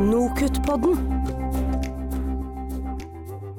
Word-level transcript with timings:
Nokutt-podden. 0.00 0.96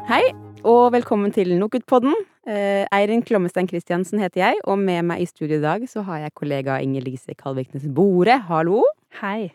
Hei, 0.07 0.23
og 0.65 0.87
velkommen 0.95 1.29
til 1.35 1.53
Nokutt-podden. 1.59 2.15
Eirin 2.47 3.21
Klommestein 3.21 3.69
Christiansen 3.69 4.17
heter 4.23 4.41
jeg, 4.41 4.63
og 4.65 4.81
med 4.81 5.05
meg 5.11 5.21
i 5.21 5.27
studio 5.29 5.59
i 5.59 5.63
dag 5.63 5.85
så 5.91 6.01
har 6.07 6.23
jeg 6.23 6.33
kollega 6.39 6.79
Inger-Lise 6.81 7.37
Kalviknes 7.37 7.85
Bore. 7.93 8.39
Hallo. 8.49 8.81
Hei. 9.21 9.51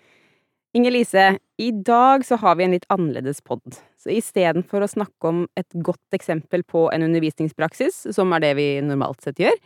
Inger-Lise, 0.78 1.40
i 1.58 1.72
dag 1.74 2.22
så 2.28 2.38
har 2.38 2.54
vi 2.60 2.68
en 2.68 2.76
litt 2.76 2.86
annerledes 2.94 3.42
pod. 3.42 3.64
Så 3.98 4.14
istedenfor 4.14 4.86
å 4.86 4.92
snakke 4.94 5.32
om 5.32 5.46
et 5.58 5.80
godt 5.82 6.14
eksempel 6.14 6.62
på 6.62 6.86
en 6.94 7.08
undervisningspraksis, 7.08 8.04
som 8.14 8.30
er 8.36 8.46
det 8.46 8.54
vi 8.60 8.68
normalt 8.86 9.26
sett 9.26 9.42
gjør, 9.42 9.58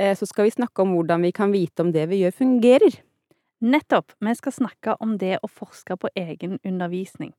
eh, 0.00 0.16
så 0.16 0.24
skal 0.30 0.48
vi 0.48 0.56
snakke 0.56 0.80
om 0.80 0.96
hvordan 0.96 1.28
vi 1.28 1.36
kan 1.36 1.52
vite 1.52 1.84
om 1.84 1.92
det 1.92 2.08
vi 2.08 2.24
gjør, 2.24 2.40
fungerer. 2.40 3.02
Nettopp. 3.64 4.12
Vi 4.20 4.34
skal 4.36 4.52
snakke 4.52 4.94
om 5.00 5.16
det 5.18 5.38
å 5.40 5.48
forske 5.48 5.96
på 5.96 6.10
egen 6.20 6.58
undervisning. 6.64 7.32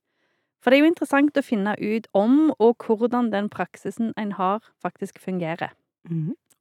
For 0.64 0.74
det 0.74 0.80
er 0.80 0.86
jo 0.86 0.90
interessant 0.90 1.38
å 1.38 1.44
finne 1.46 1.76
ut 1.78 2.08
om 2.18 2.50
og 2.58 2.82
hvordan 2.82 3.30
den 3.30 3.52
praksisen 3.54 4.14
en 4.18 4.32
har, 4.40 4.64
faktisk 4.82 5.20
fungerer. 5.22 5.76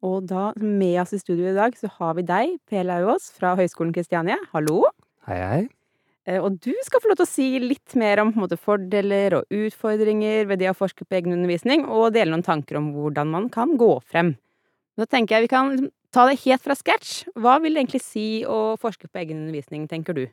Og 0.05 0.27
da, 0.29 0.51
med 0.61 0.99
oss 1.01 1.15
i 1.17 1.19
studio 1.23 1.49
i 1.49 1.57
dag, 1.57 1.73
så 1.81 1.89
har 1.97 2.13
vi 2.19 2.27
deg, 2.29 2.59
Per 2.69 2.85
Lauvås 2.85 3.31
fra 3.33 3.55
Høgskolen 3.57 3.95
Kristiania. 3.97 4.37
Hallo. 4.53 4.83
Hei, 5.25 5.39
hei. 5.41 5.63
Eh, 6.27 6.41
Og 6.45 6.61
du 6.61 6.73
skal 6.85 7.01
få 7.01 7.09
lov 7.09 7.17
til 7.17 7.25
å 7.25 7.33
si 7.33 7.49
litt 7.61 7.97
mer 7.97 8.21
om 8.21 8.33
på 8.33 8.37
en 8.37 8.45
måte, 8.45 8.61
fordeler 8.61 9.39
og 9.41 9.49
utfordringer 9.49 10.45
ved 10.49 10.61
det 10.61 10.69
å 10.69 10.77
forske 10.77 11.09
på 11.09 11.17
egen 11.17 11.33
undervisning, 11.33 11.87
og 11.89 12.13
dele 12.13 12.33
noen 12.33 12.45
tanker 12.45 12.77
om 12.77 12.93
hvordan 12.93 13.33
man 13.33 13.49
kan 13.49 13.79
gå 13.81 13.95
frem. 14.05 14.35
Da 14.99 15.07
tenker 15.11 15.37
jeg 15.37 15.49
vi 15.49 15.53
kan 15.53 15.75
liksom 15.75 15.93
ta 16.15 16.29
det 16.31 16.39
helt 16.45 16.63
fra 16.63 16.77
scratch. 16.79 17.25
Hva 17.35 17.59
vil 17.63 17.75
det 17.75 17.85
egentlig 17.85 18.05
si 18.05 18.27
å 18.47 18.77
forske 18.81 19.09
på 19.11 19.19
egen 19.25 19.41
undervisning, 19.43 19.89
tenker 19.91 20.15
du? 20.15 20.27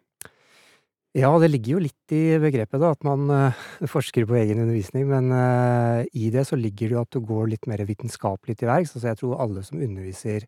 Ja, 1.18 1.32
det 1.44 1.50
ligger 1.50 1.76
jo 1.76 1.82
litt 1.84 2.14
i 2.16 2.38
begrepet, 2.40 2.80
da, 2.80 2.94
at 2.94 3.02
man 3.04 3.26
uh, 3.28 3.64
forsker 3.90 4.24
på 4.30 4.38
egen 4.40 4.62
undervisning, 4.64 5.10
men 5.10 5.34
uh, 5.36 6.06
i 6.16 6.30
det 6.32 6.46
så 6.48 6.56
ligger 6.56 6.88
det 6.88 6.96
jo 6.96 7.02
at 7.02 7.18
du 7.18 7.20
går 7.28 7.50
litt 7.52 7.68
mer 7.68 7.84
vitenskapelig 7.84 8.56
til 8.62 8.70
verks. 8.70 8.94
Altså, 8.94 9.10
jeg 9.10 9.20
tror 9.20 9.42
alle 9.44 9.66
som 9.68 9.82
underviser, 9.82 10.46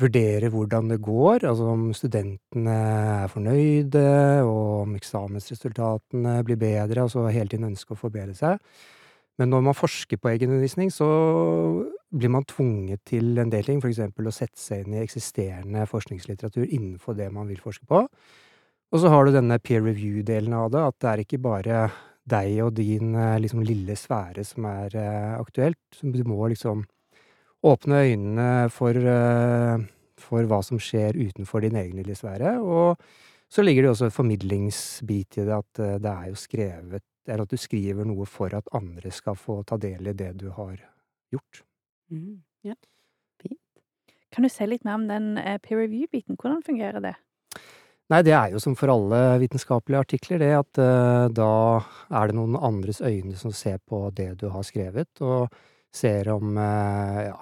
vurderer 0.00 0.50
hvordan 0.50 0.90
det 0.90 0.98
går, 1.04 1.44
altså 1.44 1.68
om 1.74 1.84
studentene 1.94 2.76
er 3.20 3.30
fornøyde, 3.30 4.08
og 4.48 4.88
om 4.88 4.96
eksamensresultatene 4.98 6.38
blir 6.48 6.58
bedre, 6.58 7.04
altså 7.04 7.28
hele 7.28 7.52
tiden 7.52 7.68
ønsker 7.68 7.94
å 7.94 8.00
forbedre 8.00 8.34
seg. 8.34 8.58
Men 9.38 9.52
når 9.52 9.68
man 9.68 9.76
forsker 9.76 10.18
på 10.18 10.32
egen 10.32 10.50
undervisning, 10.50 10.90
så 10.90 11.06
blir 12.10 12.32
man 12.32 12.46
tvunget 12.48 13.04
til 13.06 13.38
en 13.38 13.50
del 13.52 13.66
ting, 13.66 13.80
eksempel 13.86 14.28
å 14.28 14.34
sette 14.34 14.58
seg 14.58 14.84
inn 14.84 14.96
i 14.98 15.02
eksisterende 15.04 15.86
forskningslitteratur 15.90 16.66
innenfor 16.66 17.16
det 17.18 17.30
man 17.34 17.50
vil 17.50 17.60
forske 17.62 17.86
på. 17.88 18.04
Og 18.90 19.02
så 19.02 19.10
har 19.12 19.26
du 19.26 19.34
denne 19.34 19.58
peer 19.62 19.84
review-delen 19.84 20.54
av 20.58 20.72
det, 20.74 20.82
at 20.82 20.96
det 20.98 21.10
er 21.10 21.22
ikke 21.22 21.42
bare 21.42 21.82
deg 22.30 22.56
og 22.64 22.74
din 22.78 23.14
eh, 23.14 23.38
liksom 23.42 23.62
lille 23.66 23.96
sfære 23.98 24.44
som 24.46 24.66
er 24.70 24.96
uh, 24.98 25.38
aktuelt. 25.40 26.00
Du 26.02 26.22
må 26.28 26.50
liksom 26.50 26.84
åpne 27.66 28.02
øynene 28.06 28.50
for, 28.74 28.96
uh, 28.96 29.80
for 30.20 30.46
hva 30.50 30.60
som 30.66 30.80
skjer 30.82 31.18
utenfor 31.18 31.64
din 31.64 31.78
egen 31.80 31.98
lille 32.00 32.16
sfære. 32.18 32.56
Og 32.60 33.00
så 33.50 33.64
ligger 33.64 33.86
det 33.86 33.94
også 33.94 34.10
en 34.10 34.18
formidlingsbit 34.18 35.40
i 35.40 35.46
det, 35.46 35.56
at 35.58 35.82
uh, 35.82 35.96
det 36.02 36.12
er 36.12 36.28
jo 36.32 36.42
skrevet 36.42 37.06
Eller 37.30 37.44
at 37.44 37.52
du 37.52 37.60
skriver 37.60 38.06
noe 38.08 38.24
for 38.26 38.50
at 38.56 38.66
andre 38.74 39.10
skal 39.14 39.36
få 39.38 39.60
ta 39.62 39.76
del 39.78 40.08
i 40.10 40.16
det 40.16 40.32
du 40.40 40.48
har 40.50 40.80
gjort. 41.30 41.60
Ja. 42.66 42.76
Kan 44.30 44.46
du 44.46 44.50
si 44.52 44.66
litt 44.68 44.86
mer 44.86 44.98
om 44.98 45.08
den 45.10 45.34
eh, 45.40 45.58
peer 45.62 45.82
review-biten? 45.82 46.38
Hvordan 46.38 46.62
fungerer 46.66 47.02
det? 47.02 47.16
Nei, 48.10 48.22
det 48.26 48.34
er 48.34 48.50
jo 48.50 48.60
som 48.62 48.74
for 48.78 48.90
alle 48.90 49.18
vitenskapelige 49.42 50.02
artikler, 50.02 50.40
det 50.42 50.50
at 50.58 50.80
uh, 50.82 51.26
da 51.30 51.52
er 52.18 52.30
det 52.30 52.34
noen 52.38 52.56
andres 52.58 52.98
øyne 53.06 53.36
som 53.38 53.54
ser 53.54 53.78
på 53.86 54.08
det 54.14 54.32
du 54.40 54.48
har 54.50 54.66
skrevet, 54.66 55.10
og 55.22 55.46
ser 55.94 56.30
om 56.32 56.58
uh, 56.58 57.20
ja, 57.28 57.36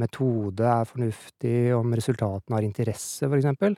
metode 0.00 0.64
er 0.64 0.88
fornuftig, 0.88 1.56
om 1.76 1.92
resultatene 1.96 2.56
har 2.56 2.68
interesse, 2.68 3.28
for 3.28 3.36
eksempel. 3.36 3.76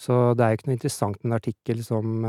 Så 0.00 0.18
det 0.36 0.44
er 0.44 0.52
jo 0.52 0.60
ikke 0.60 0.68
noe 0.68 0.76
interessant 0.76 1.18
med 1.20 1.28
en 1.30 1.36
artikkel 1.36 1.80
som, 1.84 2.22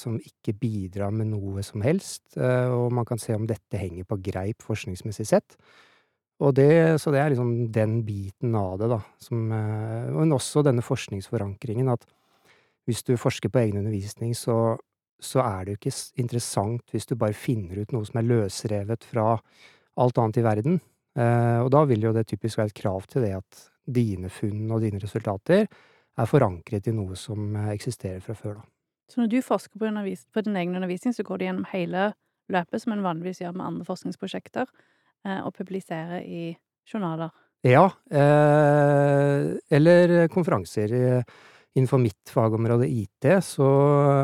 som 0.00 0.14
ikke 0.16 0.54
bidrar 0.56 1.12
med 1.12 1.28
noe 1.28 1.60
som 1.66 1.82
helst, 1.84 2.38
og 2.40 2.94
man 2.96 3.04
kan 3.04 3.20
se 3.20 3.36
om 3.36 3.44
dette 3.44 3.76
henger 3.76 4.06
på 4.08 4.16
greip 4.30 4.64
forskningsmessig 4.64 5.26
sett. 5.28 5.58
Og 6.38 6.54
det, 6.54 7.00
så 7.02 7.10
det 7.10 7.20
er 7.20 7.32
liksom 7.32 7.52
den 7.74 7.96
biten 8.06 8.54
av 8.54 8.76
det, 8.78 8.90
da, 8.92 9.00
som 9.22 9.48
eh, 9.52 10.10
Men 10.14 10.36
også 10.36 10.62
denne 10.66 10.84
forskningsforankringen, 10.86 11.90
at 11.90 12.06
hvis 12.88 13.02
du 13.04 13.16
forsker 13.20 13.50
på 13.52 13.60
egen 13.64 13.80
undervisning, 13.82 14.36
så, 14.38 14.76
så 15.20 15.42
er 15.44 15.64
det 15.64 15.74
jo 15.74 15.80
ikke 15.80 15.96
interessant 16.22 16.94
hvis 16.94 17.08
du 17.10 17.18
bare 17.18 17.36
finner 17.36 17.82
ut 17.82 17.92
noe 17.92 18.06
som 18.06 18.20
er 18.20 18.28
løsrevet 18.30 19.04
fra 19.10 19.34
alt 19.98 20.22
annet 20.22 20.38
i 20.40 20.46
verden. 20.46 20.78
Eh, 21.18 21.58
og 21.64 21.72
da 21.74 21.82
vil 21.90 22.06
jo 22.06 22.14
det 22.14 22.28
typisk 22.30 22.60
være 22.60 22.72
et 22.72 22.80
krav 22.80 23.06
til 23.10 23.26
det 23.26 23.34
at 23.40 23.68
dine 23.88 24.30
funn 24.32 24.68
og 24.70 24.82
dine 24.84 25.00
resultater 25.02 25.66
er 26.18 26.28
forankret 26.28 26.88
i 26.88 26.94
noe 26.94 27.16
som 27.18 27.56
eh, 27.56 27.72
eksisterer 27.74 28.22
fra 28.24 28.36
før, 28.38 28.60
da. 28.60 28.68
Så 29.08 29.22
når 29.22 29.30
du 29.32 29.38
forsker 29.40 29.80
på, 29.80 29.88
på 30.34 30.44
din 30.44 30.56
egen 30.60 30.76
undervisning, 30.76 31.14
så 31.16 31.24
går 31.24 31.38
du 31.38 31.46
gjennom 31.46 31.68
hele 31.70 32.10
løpet, 32.52 32.82
som 32.82 32.92
en 32.92 33.04
vanligvis 33.04 33.40
gjør 33.40 33.54
med 33.56 33.64
andre 33.64 33.86
forskningsprosjekter, 33.88 34.68
eh, 34.68 34.96
og 35.26 35.52
publisere 35.56 36.22
i 36.24 36.52
journaler. 36.88 37.32
Ja, 37.66 37.88
eh, 38.10 39.56
eller 39.74 40.28
konferanser. 40.32 40.94
Eh, 40.94 41.38
Innenfor 41.78 42.00
mitt 42.02 42.30
fagområde 42.32 42.88
IT 42.90 43.28
så 43.44 43.66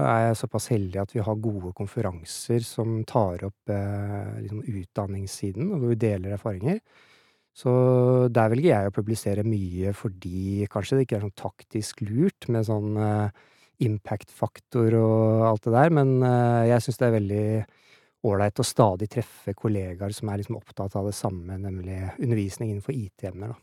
er 0.09 0.25
jeg 0.25 0.39
såpass 0.41 0.71
heldig 0.73 1.01
at 1.03 1.13
vi 1.15 1.23
har 1.23 1.43
gode 1.43 1.71
konferanser 1.77 2.65
som 2.67 2.97
tar 3.07 3.45
opp 3.47 3.71
eh, 3.71 4.41
liksom 4.41 4.63
utdanningssiden, 4.65 5.69
og 5.71 5.83
hvor 5.83 5.93
vi 5.93 5.99
deler 6.03 6.35
erfaringer. 6.35 6.81
Så 7.55 7.71
der 8.35 8.51
velger 8.51 8.71
jeg 8.73 8.91
å 8.91 8.95
publisere 8.97 9.45
mye 9.47 9.93
fordi 9.95 10.67
kanskje 10.73 10.99
det 10.99 11.07
ikke 11.07 11.21
er 11.21 11.27
sånn 11.29 11.39
taktisk 11.39 12.03
lurt 12.09 12.49
med 12.51 12.67
sånn 12.67 12.99
eh, 12.99 13.45
impact-faktor 13.87 14.99
og 14.99 15.47
alt 15.53 15.69
det 15.69 15.77
der, 15.77 15.95
men 16.01 16.17
eh, 16.27 16.73
jeg 16.73 16.87
syns 16.89 16.99
det 16.99 17.07
er 17.07 17.17
veldig 17.21 17.47
ålreit 18.25 18.61
å 18.61 18.67
stadig 18.67 19.11
treffe 19.13 19.55
kollegaer 19.57 20.15
som 20.17 20.31
er 20.31 20.41
liksom 20.41 20.59
opptatt 20.59 20.97
av 20.97 21.09
det 21.09 21.15
samme, 21.17 21.59
nemlig 21.61 22.01
undervisning 22.19 22.73
innenfor 22.73 22.97
IT-emner, 22.97 23.55
da. 23.55 23.61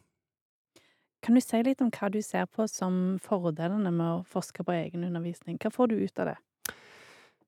Kan 1.22 1.38
du 1.38 1.42
si 1.44 1.60
litt 1.62 1.82
om 1.86 1.92
hva 1.94 2.08
du 2.10 2.18
ser 2.26 2.48
på 2.50 2.66
som 2.66 2.96
fordelene 3.22 3.92
med 3.94 4.08
å 4.08 4.22
forske 4.26 4.64
på 4.66 4.74
egen 4.74 5.04
undervisning? 5.06 5.60
Hva 5.62 5.70
får 5.70 5.92
du 5.92 6.00
ut 6.02 6.22
av 6.24 6.32
det? 6.32 6.38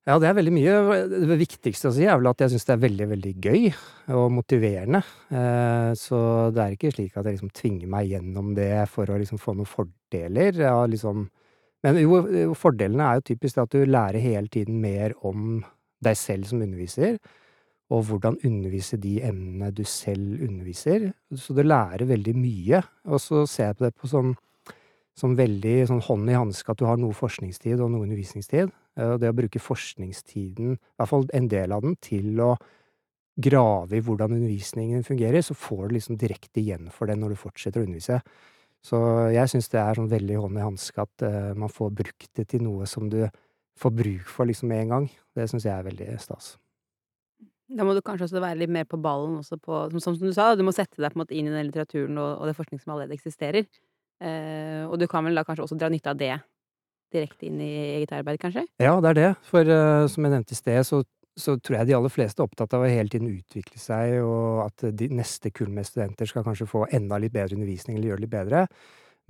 Ja, 0.03 0.18
det 0.19 0.28
er 0.28 0.35
veldig 0.35 0.51
mye. 0.51 0.74
Det 1.09 1.38
viktigste 1.40 1.88
å 1.88 1.94
si 1.96 2.03
er 2.03 2.18
vel 2.19 2.28
at 2.28 2.41
jeg 2.44 2.51
syns 2.51 2.68
det 2.68 2.74
er 2.75 2.81
veldig, 2.81 3.06
veldig 3.13 3.31
gøy 3.40 3.69
og 4.18 4.25
motiverende. 4.35 5.00
Eh, 5.31 5.91
så 5.95 6.19
det 6.51 6.59
er 6.59 6.75
ikke 6.75 6.91
slik 6.91 7.16
at 7.16 7.30
jeg 7.30 7.38
liksom 7.38 7.53
tvinger 7.56 7.90
meg 7.94 8.12
gjennom 8.12 8.51
det 8.57 8.84
for 8.91 9.07
å 9.07 9.19
liksom 9.22 9.40
få 9.40 9.56
noen 9.56 9.69
fordeler. 9.69 10.59
Ja, 10.59 10.75
liksom 10.85 11.30
Men 11.84 11.97
jo, 12.00 12.22
jo, 12.31 12.53
fordelene 12.56 13.03
er 13.09 13.18
jo 13.19 13.25
typisk 13.28 13.57
det 13.57 13.63
at 13.63 13.74
du 13.75 13.90
lærer 13.90 14.24
hele 14.24 14.47
tiden 14.47 14.78
mer 14.80 15.12
om 15.28 15.66
deg 16.05 16.19
selv 16.19 16.49
som 16.49 16.61
underviser, 16.63 17.17
og 17.93 18.07
hvordan 18.07 18.39
undervise 18.47 18.97
de 18.97 19.17
emnene 19.25 19.69
du 19.75 19.83
selv 19.85 20.41
underviser. 20.41 21.11
Så 21.35 21.53
du 21.53 21.61
lærer 21.65 22.07
veldig 22.09 22.33
mye. 22.37 22.79
Og 23.05 23.21
så 23.21 23.43
ser 23.49 23.69
jeg 23.69 23.77
på 23.77 23.85
det 23.85 23.93
på 23.99 24.09
sånn 24.09 24.31
som 25.19 25.35
veldig 25.37 25.75
sånn 25.91 26.01
hånd 26.07 26.31
i 26.31 26.37
hanske 26.37 26.73
at 26.73 26.79
du 26.79 26.87
har 26.89 26.97
noe 26.97 27.13
forskningstid 27.13 27.81
og 27.83 27.91
noe 27.93 28.07
undervisningstid. 28.07 28.71
Og 29.03 29.19
det 29.21 29.29
å 29.29 29.35
bruke 29.37 29.61
forskningstiden, 29.61 30.73
i 30.73 30.97
hvert 30.97 31.11
fall 31.11 31.27
en 31.37 31.49
del 31.51 31.75
av 31.75 31.83
den, 31.85 31.93
til 32.01 32.41
å 32.41 32.55
grave 33.43 33.97
i 33.97 34.01
hvordan 34.05 34.35
undervisningen 34.35 35.05
fungerer, 35.05 35.41
så 35.45 35.57
får 35.57 35.87
du 35.87 35.95
liksom 35.97 36.17
direkte 36.21 36.61
igjen 36.61 36.89
for 36.93 37.09
det 37.09 37.17
når 37.19 37.33
du 37.33 37.41
fortsetter 37.41 37.81
å 37.81 37.87
undervise. 37.87 38.19
Så 38.83 38.99
jeg 39.33 39.49
syns 39.49 39.71
det 39.71 39.79
er 39.79 39.97
sånn 39.97 40.11
veldig 40.11 40.41
hånd 40.43 40.59
i 40.59 40.65
hanske 40.65 41.05
at 41.05 41.25
uh, 41.25 41.53
man 41.57 41.71
får 41.71 41.93
brukt 42.03 42.29
det 42.35 42.49
til 42.51 42.65
noe 42.65 42.87
som 42.89 43.07
du 43.09 43.21
får 43.79 43.95
bruk 43.97 44.29
for 44.29 44.50
liksom 44.50 44.69
med 44.72 44.86
en 44.86 44.94
gang. 44.94 45.07
Det 45.36 45.47
syns 45.50 45.65
jeg 45.68 45.74
er 45.74 45.88
veldig 45.88 46.09
stas. 46.21 46.53
Da 47.74 47.86
må 47.88 47.95
du 47.95 48.03
kanskje 48.06 48.27
også 48.27 48.44
være 48.44 48.59
litt 48.62 48.74
mer 48.74 48.86
på 48.86 49.00
ballen 49.01 49.39
på 49.42 49.80
Som, 49.95 50.01
som 50.03 50.19
du 50.21 50.33
sa, 50.36 50.53
du 50.56 50.65
må 50.65 50.74
sette 50.75 51.01
deg 51.01 51.15
inn 51.31 51.50
i 51.50 51.53
den 51.53 51.69
litteraturen 51.69 52.18
og, 52.21 52.42
og 52.42 52.50
det 52.50 52.57
forskning 52.57 52.81
som 52.81 52.94
allerede 52.94 53.18
eksisterer. 53.18 53.65
Eh, 54.21 54.83
og 54.86 55.00
du 55.00 55.07
kan 55.09 55.25
vel 55.25 55.36
da 55.36 55.45
kanskje 55.47 55.65
også 55.65 55.80
dra 55.80 55.89
nytte 55.92 56.12
av 56.12 56.19
det 56.19 56.36
direkte 57.13 57.47
inn 57.47 57.59
i 57.62 57.71
eget 58.00 58.13
arbeid, 58.15 58.39
kanskje? 58.42 58.65
Ja, 58.81 58.95
det 59.01 59.13
er 59.13 59.19
det. 59.19 59.27
For 59.50 59.68
eh, 59.69 60.06
som 60.09 60.25
jeg 60.25 60.33
nevnte 60.33 60.56
i 60.56 60.59
sted, 60.59 60.80
så, 60.88 61.01
så 61.38 61.56
tror 61.62 61.80
jeg 61.80 61.89
de 61.89 61.97
aller 61.97 62.13
fleste 62.13 62.42
er 62.42 62.50
opptatt 62.50 62.74
av 62.74 62.86
å 62.86 62.89
hele 62.89 63.12
tiden 63.13 63.30
utvikle 63.31 63.81
seg, 63.81 64.19
og 64.25 64.63
at 64.68 64.88
de 64.97 65.09
neste 65.13 65.53
kull 65.53 65.71
med 65.74 65.88
studenter 65.89 66.30
skal 66.30 66.45
kanskje 66.45 66.69
få 66.69 66.88
enda 66.94 67.19
litt 67.21 67.36
bedre 67.36 67.57
undervisning 67.57 67.97
eller 67.97 68.13
gjøre 68.13 68.24
det 68.24 68.27
litt 68.27 68.36
bedre. 68.38 68.65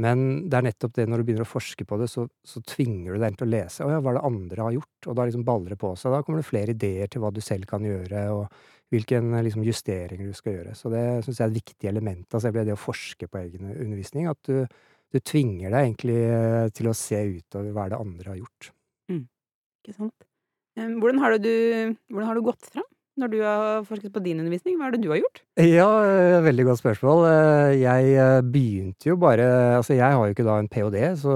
Men 0.01 0.47
det 0.49 0.57
er 0.57 0.65
nettopp 0.65 0.95
det, 0.97 1.05
når 1.09 1.21
du 1.21 1.27
begynner 1.27 1.45
å 1.45 1.51
forske 1.51 1.85
på 1.85 1.97
det, 2.01 2.07
så, 2.09 2.25
så 2.47 2.61
tvinger 2.65 3.13
du 3.13 3.21
deg 3.21 3.35
til 3.37 3.45
å 3.45 3.51
lese. 3.51 3.85
Å 3.85 3.91
ja, 3.91 3.99
hva 4.01 4.13
er 4.13 4.17
det 4.17 4.29
andre 4.29 4.65
har 4.65 4.77
gjort? 4.77 5.07
Og 5.07 5.17
da 5.19 5.25
liksom 5.29 5.43
baller 5.45 5.75
det 5.75 5.79
på 5.83 5.91
seg. 5.99 6.15
Da 6.15 6.21
kommer 6.25 6.41
det 6.41 6.49
flere 6.49 6.73
ideer 6.73 7.11
til 7.11 7.21
hva 7.21 7.29
du 7.33 7.41
selv 7.45 7.69
kan 7.69 7.85
gjøre, 7.85 8.23
og 8.33 8.93
hvilke 8.93 9.21
liksom, 9.21 9.65
justeringer 9.67 10.29
du 10.31 10.37
skal 10.37 10.57
gjøre. 10.57 10.73
Så 10.77 10.89
det 10.93 11.03
syns 11.25 11.37
jeg 11.37 11.45
er 11.45 11.53
et 11.53 11.59
viktig 11.59 11.91
element 11.91 12.25
av 12.25 12.39
altså, 12.39 12.65
det 12.65 12.73
å 12.73 12.81
forske 12.81 13.29
på 13.29 13.41
egen 13.43 13.69
undervisning. 13.75 14.31
At 14.33 14.41
du, 14.49 14.63
du 15.13 15.21
tvinger 15.21 15.69
deg 15.69 15.91
egentlig 15.91 16.19
eh, 16.25 16.69
til 16.73 16.89
å 16.89 16.97
se 16.97 17.21
utover 17.37 17.69
hva 17.75 17.85
er 17.85 17.93
det 17.93 18.01
andre 18.01 18.33
har 18.33 18.41
gjort. 18.41 18.73
Ikke 19.83 19.97
sant? 19.99 20.29
Hvordan 20.73 21.19
har 21.21 21.37
du, 21.37 21.53
hvordan 22.09 22.29
har 22.31 22.39
du 22.39 22.45
gått 22.47 22.65
fram 22.71 22.89
når 23.19 23.30
du 23.30 23.38
har 23.45 23.83
forsket 23.88 24.13
på 24.13 24.21
din 24.25 24.39
undervisning? 24.42 24.75
Hva 24.80 24.88
er 24.88 24.95
det 24.95 25.04
du 25.04 25.10
har 25.12 25.19
gjort? 25.21 25.42
Ja, 25.62 25.88
eh, 26.01 26.42
veldig 26.45 26.65
godt 26.65 26.81
spørsmål. 26.81 27.25
Eh, 27.30 27.74
Jeg 27.83 28.13
eh, 28.18 28.42
begynte 28.42 29.10
jo 29.12 29.15
bare 29.21 29.45
Altså, 29.77 29.94
jeg 29.94 30.06
har 30.18 30.25
jo 30.25 30.33
ikke 30.33 30.45
da 30.48 30.57
en 30.60 30.69
ph.d., 30.71 31.01
så 31.21 31.33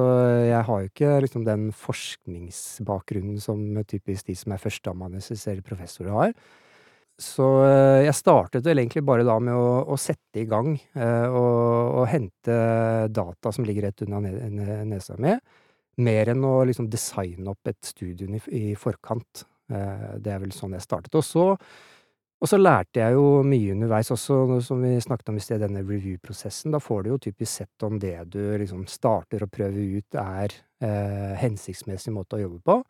jeg 0.48 0.64
har 0.70 0.80
jo 0.82 0.90
ikke 0.90 1.12
liksom 1.26 1.46
den 1.46 1.68
forskningsbakgrunnen 1.72 3.42
som 3.44 3.62
typisk 3.86 4.28
de 4.28 4.36
som 4.36 4.56
er 4.56 4.64
førsteamanuensis 4.64 5.46
eller 5.48 5.62
professorer 5.66 6.16
har. 6.16 6.34
Så 7.18 7.46
jeg 8.06 8.14
startet 8.14 8.66
vel 8.66 8.78
egentlig 8.78 9.02
bare 9.06 9.24
da 9.26 9.40
med 9.42 9.56
å, 9.58 9.86
å 9.90 9.96
sette 9.98 10.44
i 10.44 10.46
gang 10.46 10.76
og, 10.94 11.96
og 11.98 12.04
hente 12.12 12.58
data 13.10 13.50
som 13.50 13.66
ligger 13.66 13.88
rett 13.88 14.04
unna 14.06 14.20
ne 14.22 14.36
ne 14.54 14.76
nesa 14.86 15.18
mi, 15.18 15.34
mer 15.98 16.30
enn 16.30 16.46
å 16.46 16.60
liksom 16.70 16.86
designe 16.94 17.50
opp 17.50 17.72
et 17.72 17.82
studium 17.90 18.36
i, 18.38 18.42
i 18.54 18.76
forkant. 18.78 19.48
Eh, 19.72 20.10
det 20.24 20.34
er 20.34 20.42
vel 20.44 20.54
sånn 20.56 20.76
jeg 20.78 20.86
startet. 20.86 21.16
Og 21.18 21.26
så, 21.26 21.46
og 22.38 22.52
så 22.52 22.60
lærte 22.60 23.02
jeg 23.02 23.18
jo 23.18 23.42
mye 23.48 23.74
underveis 23.76 24.12
også, 24.14 24.60
som 24.66 24.82
vi 24.86 24.96
snakket 25.04 25.34
om 25.34 25.40
i 25.40 25.44
sted, 25.44 25.62
denne 25.64 25.84
review-prosessen. 25.86 26.74
Da 26.76 26.82
får 26.84 27.04
du 27.04 27.12
jo 27.14 27.20
typisk 27.28 27.52
sett 27.64 27.88
om 27.88 28.00
det 28.02 28.16
du 28.34 28.42
liksom 28.62 28.88
starter 28.92 29.46
å 29.46 29.52
prøve 29.52 29.90
ut, 29.98 30.20
er 30.22 30.56
eh, 30.84 31.36
hensiktsmessig 31.42 32.16
måte 32.16 32.40
å 32.40 32.46
jobbe 32.46 32.64
på. 32.66 32.82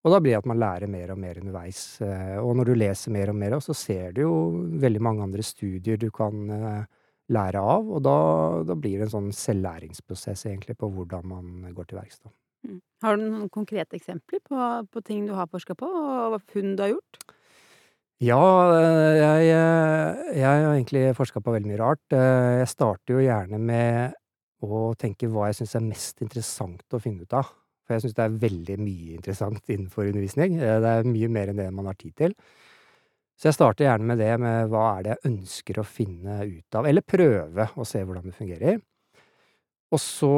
Og 0.00 0.14
da 0.14 0.20
blir 0.22 0.32
det 0.32 0.40
at 0.40 0.48
man 0.48 0.60
lærer 0.60 0.88
mer 0.88 1.12
og 1.12 1.18
mer 1.20 1.38
underveis. 1.42 1.82
Eh, 2.04 2.38
og 2.40 2.54
når 2.56 2.70
du 2.70 2.78
leser 2.78 3.12
mer 3.12 3.32
og 3.32 3.36
mer, 3.36 3.58
så 3.60 3.76
ser 3.76 4.16
du 4.16 4.22
jo 4.24 4.34
veldig 4.80 5.02
mange 5.04 5.26
andre 5.26 5.44
studier 5.44 6.00
du 6.00 6.08
kan 6.14 6.46
eh, 6.56 6.88
lære 7.30 7.62
av, 7.62 7.86
og 7.86 8.02
da, 8.02 8.18
da 8.66 8.76
blir 8.78 8.98
det 8.98 9.06
en 9.08 9.14
sånn 9.14 9.32
selvlæringsprosess 9.36 10.48
egentlig 10.48 10.76
på 10.80 10.88
hvordan 10.90 11.28
man 11.30 11.74
går 11.76 11.90
til 11.90 12.00
verks. 12.00 12.22
Mm. 12.66 12.80
Har 13.04 13.16
du 13.16 13.24
noen 13.24 13.50
konkrete 13.52 13.96
eksempler 13.96 14.42
på, 14.44 14.56
på 14.92 15.02
ting 15.06 15.26
du 15.28 15.34
har 15.36 15.48
forska 15.50 15.76
på, 15.78 15.88
og 15.88 16.40
funn 16.52 16.74
du 16.76 16.84
har 16.84 16.92
gjort? 16.94 17.20
Ja, 18.20 18.40
jeg, 19.16 19.46
jeg 20.36 20.44
har 20.44 20.66
egentlig 20.74 21.06
forska 21.16 21.40
på 21.40 21.54
veldig 21.54 21.70
mye 21.70 21.80
rart. 21.80 22.02
Jeg 22.12 22.68
starter 22.68 23.16
jo 23.16 23.22
gjerne 23.24 23.56
med 23.56 24.18
å 24.60 24.90
tenke 25.00 25.30
hva 25.32 25.48
jeg 25.48 25.62
syns 25.62 25.78
er 25.78 25.86
mest 25.86 26.20
interessant 26.20 26.96
å 26.96 27.00
finne 27.00 27.24
ut 27.24 27.36
av. 27.38 27.48
For 27.86 27.96
jeg 27.96 28.04
syns 28.04 28.18
det 28.18 28.26
er 28.26 28.36
veldig 28.42 28.76
mye 28.78 29.14
interessant 29.16 29.72
innenfor 29.72 30.10
undervisning. 30.10 30.58
Det 30.60 30.92
er 30.92 31.08
mye 31.08 31.30
mer 31.32 31.50
enn 31.50 31.62
det 31.62 31.70
man 31.72 31.88
har 31.88 31.96
tid 31.98 32.12
til. 32.20 32.36
Så 33.40 33.48
jeg 33.48 33.56
starter 33.56 33.86
gjerne 33.86 34.10
med 34.10 34.20
det, 34.20 34.34
med 34.38 34.68
hva 34.68 34.84
er 34.92 35.06
det 35.06 35.14
jeg 35.14 35.30
ønsker 35.30 35.80
å 35.80 35.88
finne 35.88 36.42
ut 36.44 36.76
av, 36.76 36.86
eller 36.86 37.06
prøve 37.08 37.70
å 37.72 37.86
se 37.88 38.02
hvordan 38.04 38.28
det 38.28 38.36
fungerer. 38.36 38.82
Og 39.90 39.98
så, 39.98 40.30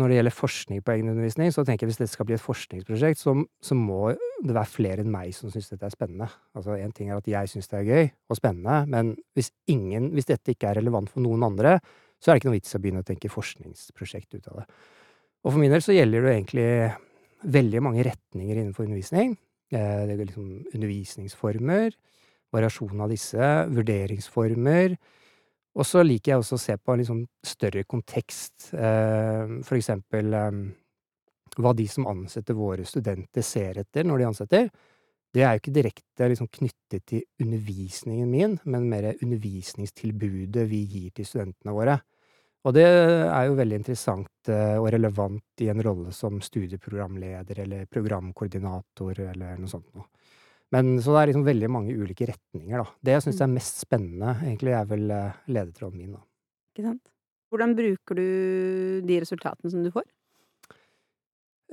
når 0.00 0.08
det 0.08 0.16
gjelder 0.16 0.32
forskning 0.32 0.78
på 0.80 0.92
egenundervisning, 0.94 1.50
så 1.52 1.64
tenker 1.68 1.84
jeg 1.84 1.90
hvis 1.90 1.98
dette 2.00 2.14
skal 2.14 2.26
bli 2.30 2.36
et 2.38 2.40
forskningsprosjekt, 2.40 3.20
så, 3.20 3.34
så 3.60 3.76
må 3.76 4.14
det 4.16 4.54
være 4.56 4.72
flere 4.72 5.04
enn 5.04 5.12
meg 5.12 5.34
som 5.36 5.52
syns 5.52 5.68
dette 5.68 5.84
er 5.84 5.92
spennende. 5.92 6.30
Altså, 6.56 6.78
en 6.80 6.94
ting 6.96 7.10
er 7.10 7.20
at 7.20 7.28
jeg 7.28 7.50
syns 7.52 7.68
det 7.68 7.76
er 7.82 7.90
gøy 7.90 8.08
og 8.08 8.38
spennende, 8.40 8.78
men 8.88 9.12
hvis 9.36 9.52
ingen, 9.68 10.08
hvis 10.16 10.30
dette 10.30 10.54
ikke 10.54 10.70
er 10.70 10.80
relevant 10.80 11.12
for 11.12 11.20
noen 11.20 11.44
andre, 11.50 11.76
så 12.20 12.30
er 12.30 12.36
det 12.36 12.40
ikke 12.40 12.50
noe 12.50 12.56
vits 12.56 12.76
å 12.76 12.80
begynne 12.80 13.04
å 13.04 13.08
tenke 13.10 13.32
forskningsprosjekt 13.32 14.38
ut 14.38 14.48
av 14.48 14.62
det. 14.62 14.66
Og 15.44 15.52
for 15.52 15.60
min 15.60 15.72
del 15.72 15.84
så 15.84 15.96
gjelder 15.96 16.24
det 16.24 16.34
egentlig 16.38 16.66
veldig 17.60 17.84
mange 17.84 18.04
retninger 18.08 18.56
innenfor 18.56 18.88
undervisning. 18.88 19.36
Eh, 19.72 20.06
Det 20.08 20.16
er 20.16 20.24
liksom 20.24 20.50
undervisningsformer, 20.74 21.92
variasjon 22.52 23.00
av 23.00 23.12
disse, 23.12 23.52
vurderingsformer. 23.70 24.96
Og 25.78 25.86
så 25.86 26.02
liker 26.02 26.32
jeg 26.32 26.42
også 26.42 26.56
å 26.56 26.62
se 26.64 26.76
på 26.76 26.92
en 26.92 27.00
litt 27.00 27.08
sånn 27.10 27.26
større 27.46 27.84
kontekst. 27.86 28.72
Eh, 28.74 29.58
For 29.66 29.78
eksempel 29.78 30.34
eh, 30.34 30.62
hva 31.58 31.74
de 31.76 31.86
som 31.90 32.08
ansetter 32.10 32.58
våre 32.58 32.86
studenter 32.86 33.44
ser 33.46 33.82
etter 33.82 34.06
når 34.06 34.18
de 34.18 34.28
ansetter. 34.28 34.70
Det 35.30 35.44
er 35.46 35.54
jo 35.54 35.62
ikke 35.62 35.74
direkte 35.74 36.28
liksom 36.32 36.48
knyttet 36.50 37.04
til 37.06 37.22
undervisningen 37.42 38.30
min, 38.30 38.56
men 38.66 38.88
mer 38.90 39.12
undervisningstilbudet 39.12 40.64
vi 40.70 40.80
gir 40.90 41.12
til 41.14 41.28
studentene 41.28 41.74
våre. 41.74 42.00
Og 42.66 42.74
det 42.76 42.84
er 42.84 43.46
jo 43.46 43.56
veldig 43.56 43.78
interessant 43.78 44.50
eh, 44.52 44.76
og 44.76 44.90
relevant 44.92 45.62
i 45.64 45.70
en 45.72 45.80
rolle 45.84 46.10
som 46.12 46.42
studieprogramleder 46.44 47.62
eller 47.64 47.86
programkoordinator 47.88 49.22
eller 49.30 49.60
noe 49.60 49.70
sånt 49.70 49.88
noe. 49.94 50.10
Men 50.74 50.92
så 51.02 51.14
det 51.14 51.20
er 51.20 51.30
liksom 51.32 51.46
veldig 51.48 51.70
mange 51.72 51.94
ulike 51.98 52.28
retninger, 52.30 52.82
da. 52.82 52.86
Det 53.02 53.16
jeg 53.16 53.24
syns 53.26 53.40
er 53.42 53.50
mest 53.50 53.80
spennende, 53.82 54.36
egentlig, 54.44 54.74
er 54.76 54.86
vel 54.90 55.10
eh, 55.14 55.40
ledetråden 55.50 55.98
min, 55.98 56.12
da. 56.14 56.22
Ikke 56.74 56.86
sant? 56.86 57.02
Hvordan 57.50 57.74
bruker 57.74 58.18
du 58.20 58.26
de 59.08 59.16
resultatene 59.24 59.72
som 59.72 59.82
du 59.82 59.90
får? 59.90 60.06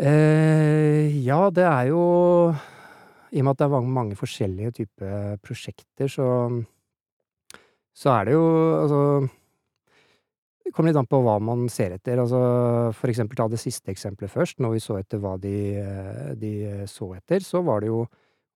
Eh, 0.02 1.14
ja, 1.26 1.40
det 1.54 1.66
er 1.66 1.88
jo 1.90 2.02
I 3.34 3.42
og 3.42 3.46
med 3.46 3.54
at 3.54 3.62
det 3.62 3.66
er 3.66 3.74
mange, 3.74 3.94
mange 3.94 4.18
forskjellige 4.18 4.74
typer 4.82 5.38
prosjekter, 5.46 6.10
så 6.10 6.28
så 7.98 8.14
er 8.14 8.28
det 8.28 8.34
jo 8.36 8.46
altså 8.84 9.02
Det 10.68 10.74
kommer 10.76 10.92
litt 10.92 11.00
an 11.00 11.10
på 11.10 11.22
hva 11.24 11.38
man 11.42 11.66
ser 11.72 11.96
etter. 11.96 12.20
Altså, 12.20 12.40
for 12.94 13.10
eksempel 13.10 13.40
ta 13.40 13.48
det 13.50 13.60
siste 13.62 13.90
eksempelet 13.94 14.30
først. 14.30 14.60
Når 14.62 14.74
vi 14.76 14.82
så 14.84 14.98
etter 15.00 15.22
hva 15.24 15.38
de, 15.40 15.54
eh, 15.80 16.34
de 16.38 16.52
så 16.92 17.14
etter, 17.16 17.40
så 17.42 17.64
var 17.66 17.82
det 17.82 17.88
jo 17.94 18.02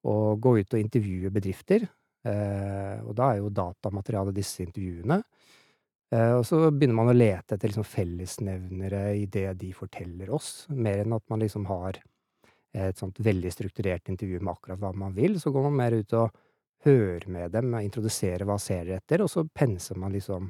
å 0.08 0.36
gå 0.42 0.58
ut 0.60 0.76
og 0.76 0.82
intervjue 0.82 1.32
bedrifter. 1.34 1.88
Eh, 2.28 3.02
og 3.02 3.16
da 3.18 3.32
er 3.32 3.42
jo 3.42 3.54
datamaterialet 3.54 4.38
disse 4.38 4.64
intervjuene. 4.66 5.22
Eh, 6.12 6.34
og 6.38 6.46
så 6.48 6.64
begynner 6.70 6.98
man 6.98 7.12
å 7.14 7.18
lete 7.18 7.56
etter 7.56 7.72
liksom 7.72 7.88
fellesnevnere 7.88 9.04
i 9.18 9.28
det 9.32 9.50
de 9.62 9.72
forteller 9.76 10.32
oss, 10.34 10.68
mer 10.74 11.04
enn 11.06 11.18
at 11.18 11.28
man 11.32 11.44
liksom 11.44 11.68
har 11.72 12.02
et 12.72 12.96
sånt 12.96 13.18
veldig 13.20 13.50
strukturert 13.52 14.08
intervju 14.08 14.40
med 14.40 14.54
akkurat 14.54 14.80
hva 14.80 14.94
man 14.96 15.16
vil. 15.16 15.40
Så 15.42 15.52
går 15.52 15.66
man 15.68 15.80
mer 15.80 15.98
ut 15.98 16.14
og 16.16 16.32
hører 16.86 17.28
med 17.30 17.52
dem, 17.54 17.74
introduserer 17.82 18.48
hva 18.48 18.58
ser 18.62 18.86
dere 18.88 19.02
etter, 19.02 19.24
og 19.24 19.30
så 19.32 19.44
penser 19.46 20.00
man 20.02 20.16
liksom 20.16 20.48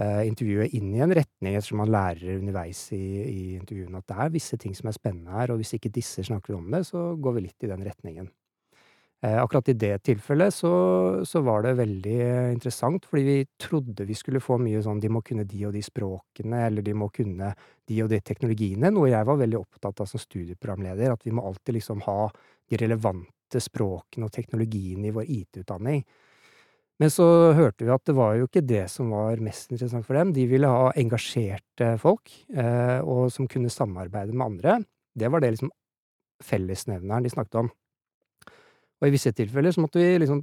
eh, 0.00 0.22
intervjuet 0.28 0.76
inn 0.78 0.92
i 0.94 1.02
en 1.04 1.14
retning 1.16 1.56
ettersom 1.56 1.82
man 1.82 1.92
lærer 1.92 2.38
underveis 2.38 2.86
i, 2.96 3.04
i 3.24 3.40
intervjuene 3.56 4.02
at 4.02 4.10
det 4.12 4.18
er 4.24 4.34
visse 4.36 4.60
ting 4.60 4.76
som 4.76 4.90
er 4.90 4.96
spennende 4.96 5.34
her, 5.34 5.52
og 5.52 5.62
hvis 5.62 5.74
ikke 5.78 5.92
disse 5.94 6.24
snakker 6.26 6.56
om 6.58 6.70
det, 6.72 6.84
så 6.88 7.10
går 7.16 7.38
vi 7.38 7.46
litt 7.48 7.66
i 7.66 7.72
den 7.72 7.84
retningen. 7.86 8.30
Eh, 9.22 9.42
akkurat 9.42 9.68
i 9.68 9.72
det 9.76 9.98
tilfellet 9.98 10.54
så, 10.54 10.70
så 11.28 11.42
var 11.44 11.62
det 11.62 11.74
veldig 11.76 12.20
interessant, 12.54 13.04
fordi 13.04 13.24
vi 13.26 13.40
trodde 13.60 14.06
vi 14.08 14.14
skulle 14.16 14.40
få 14.40 14.56
mye 14.56 14.80
sånn 14.80 15.02
de 15.02 15.10
må 15.12 15.20
kunne 15.20 15.44
de 15.44 15.60
og 15.68 15.74
de 15.76 15.82
språkene, 15.84 16.62
eller 16.70 16.86
de 16.86 16.94
må 16.96 17.10
kunne 17.12 17.50
de 17.90 17.98
og 18.00 18.08
de 18.08 18.20
teknologiene, 18.24 18.88
noe 18.94 19.10
jeg 19.10 19.26
var 19.28 19.42
veldig 19.42 19.58
opptatt 19.60 20.00
av 20.00 20.08
som 20.08 20.22
studieprogramleder, 20.22 21.12
at 21.12 21.26
vi 21.28 21.34
må 21.36 21.44
alltid 21.44 21.76
liksom 21.76 22.00
ha 22.06 22.30
de 22.70 22.80
relevante 22.80 23.60
språkene 23.60 24.24
og 24.24 24.32
teknologiene 24.32 25.10
i 25.10 25.12
vår 25.12 25.28
IT-utdanning. 25.36 26.00
Men 27.00 27.12
så 27.12 27.26
hørte 27.56 27.84
vi 27.84 27.92
at 27.92 28.06
det 28.08 28.16
var 28.16 28.38
jo 28.38 28.48
ikke 28.48 28.64
det 28.64 28.86
som 28.92 29.12
var 29.12 29.40
mest 29.44 29.68
interessant 29.72 30.04
for 30.08 30.16
dem. 30.16 30.32
De 30.36 30.46
ville 30.48 30.68
ha 30.68 30.88
engasjerte 31.00 31.92
folk, 32.00 32.32
eh, 32.56 33.00
og 33.04 33.28
som 33.32 33.48
kunne 33.48 33.72
samarbeide 33.72 34.32
med 34.32 34.46
andre. 34.46 34.78
Det 35.16 35.28
var 35.32 35.44
det 35.44 35.54
liksom 35.54 35.72
fellesnevneren 36.44 37.24
de 37.24 37.32
snakket 37.32 37.60
om. 37.66 37.70
Og 39.00 39.08
i 39.08 39.14
visse 39.14 39.32
tilfeller 39.36 39.74
så 39.74 39.84
måtte 39.84 40.00
vi 40.00 40.18
liksom 40.20 40.42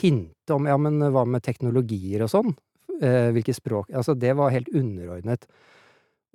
hinte 0.00 0.54
om 0.54 0.68
ja, 0.70 0.76
men 0.80 1.00
hva 1.12 1.24
med 1.26 1.44
teknologier 1.44 2.24
og 2.24 2.30
sånn? 2.32 2.54
Eh, 3.00 3.30
hvilke 3.34 3.54
språk 3.56 3.90
Altså, 3.96 4.14
det 4.14 4.34
var 4.36 4.52
helt 4.54 4.70
underordnet. 4.76 5.46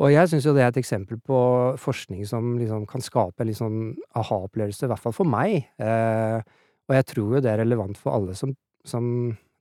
Og 0.01 0.11
jeg 0.11 0.27
syns 0.27 0.45
jo 0.47 0.51
det 0.55 0.65
er 0.65 0.73
et 0.73 0.81
eksempel 0.81 1.21
på 1.23 1.39
forskning 1.79 2.25
som 2.27 2.55
liksom 2.59 2.83
kan 2.89 3.03
skape 3.03 3.43
en 3.43 3.49
litt 3.49 3.61
sånn 3.61 3.93
aha-opplevelse, 4.19 4.83
i 4.87 4.91
hvert 4.91 5.03
fall 5.03 5.15
for 5.15 5.29
meg. 5.29 5.69
Eh, 5.79 6.39
og 6.85 6.97
jeg 6.97 7.07
tror 7.13 7.37
jo 7.37 7.43
det 7.43 7.53
er 7.53 7.61
relevant 7.63 7.97
for 7.99 8.17
alle 8.17 8.35
som, 8.35 8.51
som 8.85 9.05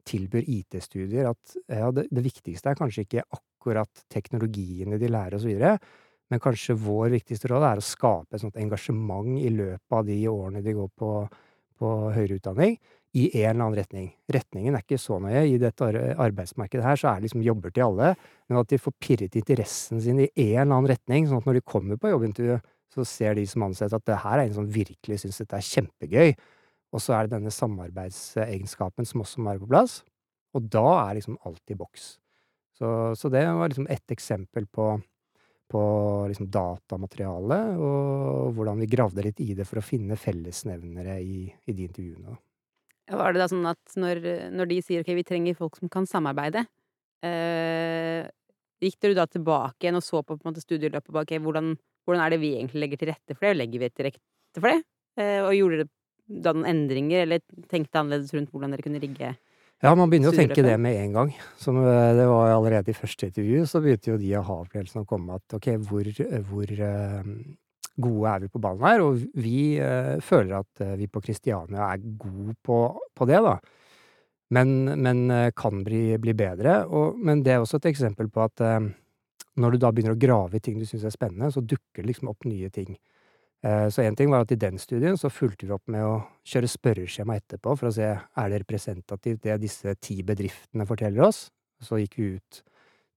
tilbyr 0.08 0.49
IT-studier, 0.50 1.30
at 1.30 1.54
ja, 1.70 1.92
det, 1.94 2.08
det 2.12 2.25
viktigste 2.25 2.73
er 2.73 2.80
kanskje 2.80 3.06
ikke 3.06 3.25
akkurat 3.32 4.02
teknologiene 4.12 4.99
de 5.00 5.08
lærer 5.12 5.40
videre, 5.40 5.78
men 6.32 6.42
kanskje 6.42 6.76
vår 6.82 7.14
viktigste 7.14 7.49
råd 7.52 7.64
er 7.68 7.80
å 7.80 7.84
skape 7.84 8.34
et 8.34 8.42
sånt 8.42 8.58
engasjement 8.61 9.38
i 9.38 9.52
løpet 9.54 9.96
av 9.96 10.04
de 10.08 10.18
årene 10.28 10.64
de 10.64 10.75
går 10.76 10.90
på, 10.99 11.11
på 11.78 11.90
høyere 12.14 12.38
utdanning, 12.38 12.76
i 13.14 13.28
en 13.45 13.52
eller 13.52 13.69
annen 13.69 13.78
retning. 13.78 14.07
Retningen 14.35 14.75
er 14.75 14.83
ikke 14.83 14.99
så 14.99 15.21
nøye. 15.23 15.45
I 15.47 15.59
dette 15.62 15.87
arbeidsmarkedet 15.87 16.83
her 16.83 16.99
så 16.99 17.12
er 17.12 17.21
det 17.21 17.28
liksom 17.28 17.45
jobber 17.47 17.71
til 17.71 17.87
alle, 17.87 18.14
men 18.50 18.59
at 18.59 18.73
de 18.73 18.81
får 18.83 18.97
pirret 19.02 19.37
interessen 19.38 20.02
sin 20.02 20.19
i 20.25 20.26
en 20.26 20.64
eller 20.64 20.81
annen 20.81 20.90
retning, 20.90 21.28
sånn 21.31 21.43
at 21.43 21.47
når 21.47 21.61
de 21.61 21.69
kommer 21.75 22.00
på 22.00 22.11
jobbintervju, 22.11 22.59
så 22.95 23.07
ser 23.07 23.38
de 23.38 23.47
som 23.50 23.66
ansetter 23.66 23.99
at 23.99 24.07
det 24.11 24.19
her 24.25 24.40
er 24.40 24.49
en 24.49 24.59
som 24.59 24.66
virkelig 24.71 25.21
syns 25.23 25.40
dette 25.43 25.59
er 25.59 25.69
kjempegøy. 25.69 26.35
Og 26.95 27.02
så 27.02 27.14
er 27.14 27.26
det 27.26 27.37
denne 27.37 27.54
samarbeidsegenskapen 27.54 29.07
som 29.09 29.23
også 29.25 29.43
må 29.43 29.50
være 29.52 29.62
på 29.62 29.71
plass. 29.71 29.97
Og 30.54 30.69
da 30.71 30.85
er 31.00 31.19
liksom 31.19 31.38
alt 31.47 31.75
i 31.75 31.78
boks. 31.78 32.14
Så, 32.75 32.88
så 33.19 33.31
det 33.31 33.43
var 33.47 33.71
liksom 33.71 33.88
ett 33.90 34.14
eksempel 34.14 34.66
på, 34.66 34.97
på 35.71 35.83
liksom 36.30 36.49
datamaterialet, 36.52 37.78
og 37.80 38.54
hvordan 38.56 38.83
vi 38.83 38.90
gravde 38.90 39.25
litt 39.25 39.40
i 39.42 39.54
det 39.56 39.66
for 39.68 39.80
å 39.80 39.85
finne 39.85 40.18
fellesnevnere 40.21 41.18
i, 41.23 41.47
i 41.49 41.75
de 41.75 41.88
intervjuene. 41.88 42.37
Var 43.14 43.35
det 43.35 43.42
da 43.42 43.49
sånn 43.50 43.66
at 43.68 43.97
når, 44.00 44.23
når 44.54 44.71
de 44.71 44.78
sier 44.85 45.04
ok, 45.04 45.11
vi 45.18 45.26
trenger 45.28 45.59
folk 45.59 45.76
som 45.80 45.90
kan 45.92 46.06
samarbeide, 46.09 46.64
eh, 47.25 48.25
gikk 48.85 49.00
dere 49.02 49.18
da 49.18 49.26
tilbake 49.28 49.85
igjen 49.85 50.00
og 50.00 50.04
så 50.04 50.23
på, 50.23 50.37
på 50.38 50.49
måte 50.49 50.64
studieløpet 50.64 51.12
bak 51.12 51.26
okay, 51.26 51.42
hvordan, 51.42 51.75
hvordan 52.04 52.25
er 52.25 52.35
det 52.35 52.40
vi 52.44 52.54
egentlig 52.59 52.85
legger 52.85 53.00
til 53.00 53.12
rette 53.12 53.37
for 53.37 53.49
det? 53.49 53.59
Legger 53.59 53.85
vi 53.85 53.90
til 53.92 54.09
rette 54.09 54.62
for 54.62 54.71
det? 54.71 54.80
Eh, 55.21 55.40
og 55.44 55.56
gjorde 55.56 55.83
dere 55.83 55.92
da 56.44 56.54
noen 56.56 56.71
endringer, 56.71 57.26
eller 57.26 57.42
tenkte 57.68 58.00
annerledes 58.00 58.33
rundt 58.33 58.52
hvordan 58.52 58.73
dere 58.73 58.85
kunne 58.85 59.02
rigge 59.02 59.35
Ja, 59.83 59.90
man 59.99 60.09
begynner 60.09 60.31
jo 60.31 60.37
å 60.37 60.38
tenke 60.38 60.62
det 60.64 60.76
med 60.81 60.97
en 61.00 61.16
gang. 61.16 61.35
Som 61.61 61.81
eh, 61.83 62.12
det 62.16 62.28
var 62.31 62.54
allerede 62.54 62.93
i 62.93 62.97
første 62.97 63.28
intervju, 63.28 63.64
så 63.69 63.83
begynte 63.85 64.12
jo 64.12 64.21
de 64.21 64.31
aha-opplevelsene 64.38 65.02
å 65.02 65.09
komme 65.09 65.37
at 65.40 65.59
ok, 65.59 65.75
hvor, 65.88 66.09
hvor 66.49 66.71
eh, 66.73 67.35
gode 67.97 68.31
er 68.31 68.43
vi 68.45 68.50
på 68.50 68.62
ballen 68.62 68.85
her? 68.85 69.04
Og 69.04 69.23
vi 69.38 69.78
uh, 69.78 70.19
føler 70.25 70.59
at 70.61 70.85
eh, 70.85 70.97
vi 71.00 71.09
på 71.11 71.23
Kristiania 71.25 71.90
er 71.93 72.02
gode 72.19 72.57
på, 72.64 72.78
på 73.14 73.28
det, 73.31 73.40
da. 73.45 73.57
Men, 74.54 74.75
men 75.02 75.25
eh, 75.33 75.50
kan 75.57 75.83
bli, 75.87 76.19
bli 76.23 76.35
bedre. 76.37 76.83
Og, 76.87 77.19
men 77.19 77.43
det 77.47 77.54
er 77.54 77.62
også 77.62 77.81
et 77.81 77.90
eksempel 77.95 78.31
på 78.33 78.45
at 78.45 78.64
uh, 78.64 78.81
når 79.61 79.75
du 79.75 79.83
da 79.83 79.93
begynner 79.95 80.16
å 80.16 80.21
grave 80.21 80.59
i 80.59 80.62
ting 80.64 80.78
du 80.81 80.87
syns 80.88 81.07
er 81.07 81.14
spennende, 81.14 81.52
så 81.54 81.62
dukker 81.62 82.02
det 82.02 82.11
liksom 82.12 82.33
opp 82.33 82.47
nye 82.49 82.71
ting. 82.75 82.97
Eh, 83.64 83.88
Så 83.88 84.02
én 84.02 84.16
ting 84.16 84.30
var 84.30 84.44
at 84.44 84.52
i 84.52 84.61
den 84.61 84.78
studien 84.78 85.16
så 85.16 85.30
fulgte 85.33 85.66
vi 85.66 85.73
opp 85.73 85.88
med 85.88 86.04
å 86.04 86.18
kjøre 86.44 86.68
spørreskjema 86.68 87.38
etterpå 87.40 87.76
for 87.78 87.88
å 87.88 87.94
se 87.97 88.11
er 88.12 88.50
det 88.50 88.61
representativt 88.61 89.42
det 89.47 89.61
disse 89.62 89.94
ti 90.00 90.23
bedriftene 90.23 90.87
forteller 90.87 91.25
oss. 91.25 91.49
Så 91.80 91.97
gikk 92.02 92.18
vi 92.18 92.35
ut 92.37 92.62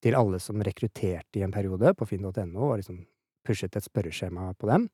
til 0.04 0.16
alle 0.16 0.40
som 0.40 0.62
rekrutterte 0.64 1.40
i 1.40 1.44
en 1.44 1.52
periode 1.52 1.92
på 1.98 2.08
finn.no 2.08 2.70
og 2.70 2.78
liksom 2.80 3.02
pushet 3.48 3.76
et 3.76 3.84
spørreskjema 3.84 4.54
på 4.58 4.70
dem. 4.72 4.88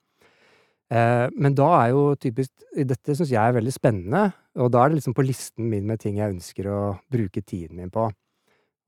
Eh, 0.90 1.30
Men 1.38 1.54
da 1.54 1.70
er 1.84 1.90
jo 1.92 2.16
typisk 2.16 2.50
Dette 2.74 3.14
syns 3.16 3.30
jeg 3.30 3.38
er 3.38 3.54
veldig 3.54 3.74
spennende, 3.74 4.34
og 4.58 4.72
da 4.72 4.84
er 4.84 4.90
det 4.90 5.02
liksom 5.02 5.14
på 5.14 5.26
listen 5.26 5.70
min 5.70 5.86
med 5.86 6.00
ting 6.00 6.18
jeg 6.18 6.34
ønsker 6.34 6.66
å 6.66 7.00
bruke 7.12 7.46
tiden 7.46 7.78
min 7.78 7.92
på. 7.94 8.10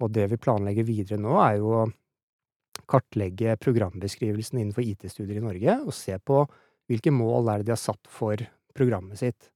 Og 0.02 0.12
det 0.12 0.30
vi 0.32 0.38
planlegger 0.38 0.84
videre 0.84 1.18
nå, 1.22 1.38
er 1.40 1.58
jo 1.62 1.86
kartlegge 2.90 3.56
programbeskrivelsen 3.62 4.62
innenfor 4.62 4.86
IT-studier 4.86 5.40
i 5.40 5.44
Norge, 5.46 5.80
og 5.86 5.94
se 5.96 6.18
på 6.20 6.44
hvilke 6.92 7.14
mål 7.14 7.50
er 7.50 7.62
det 7.62 7.70
de 7.70 7.76
har 7.76 7.82
satt 7.82 8.12
for 8.12 8.42
programmet 8.76 9.20
sitt, 9.20 9.50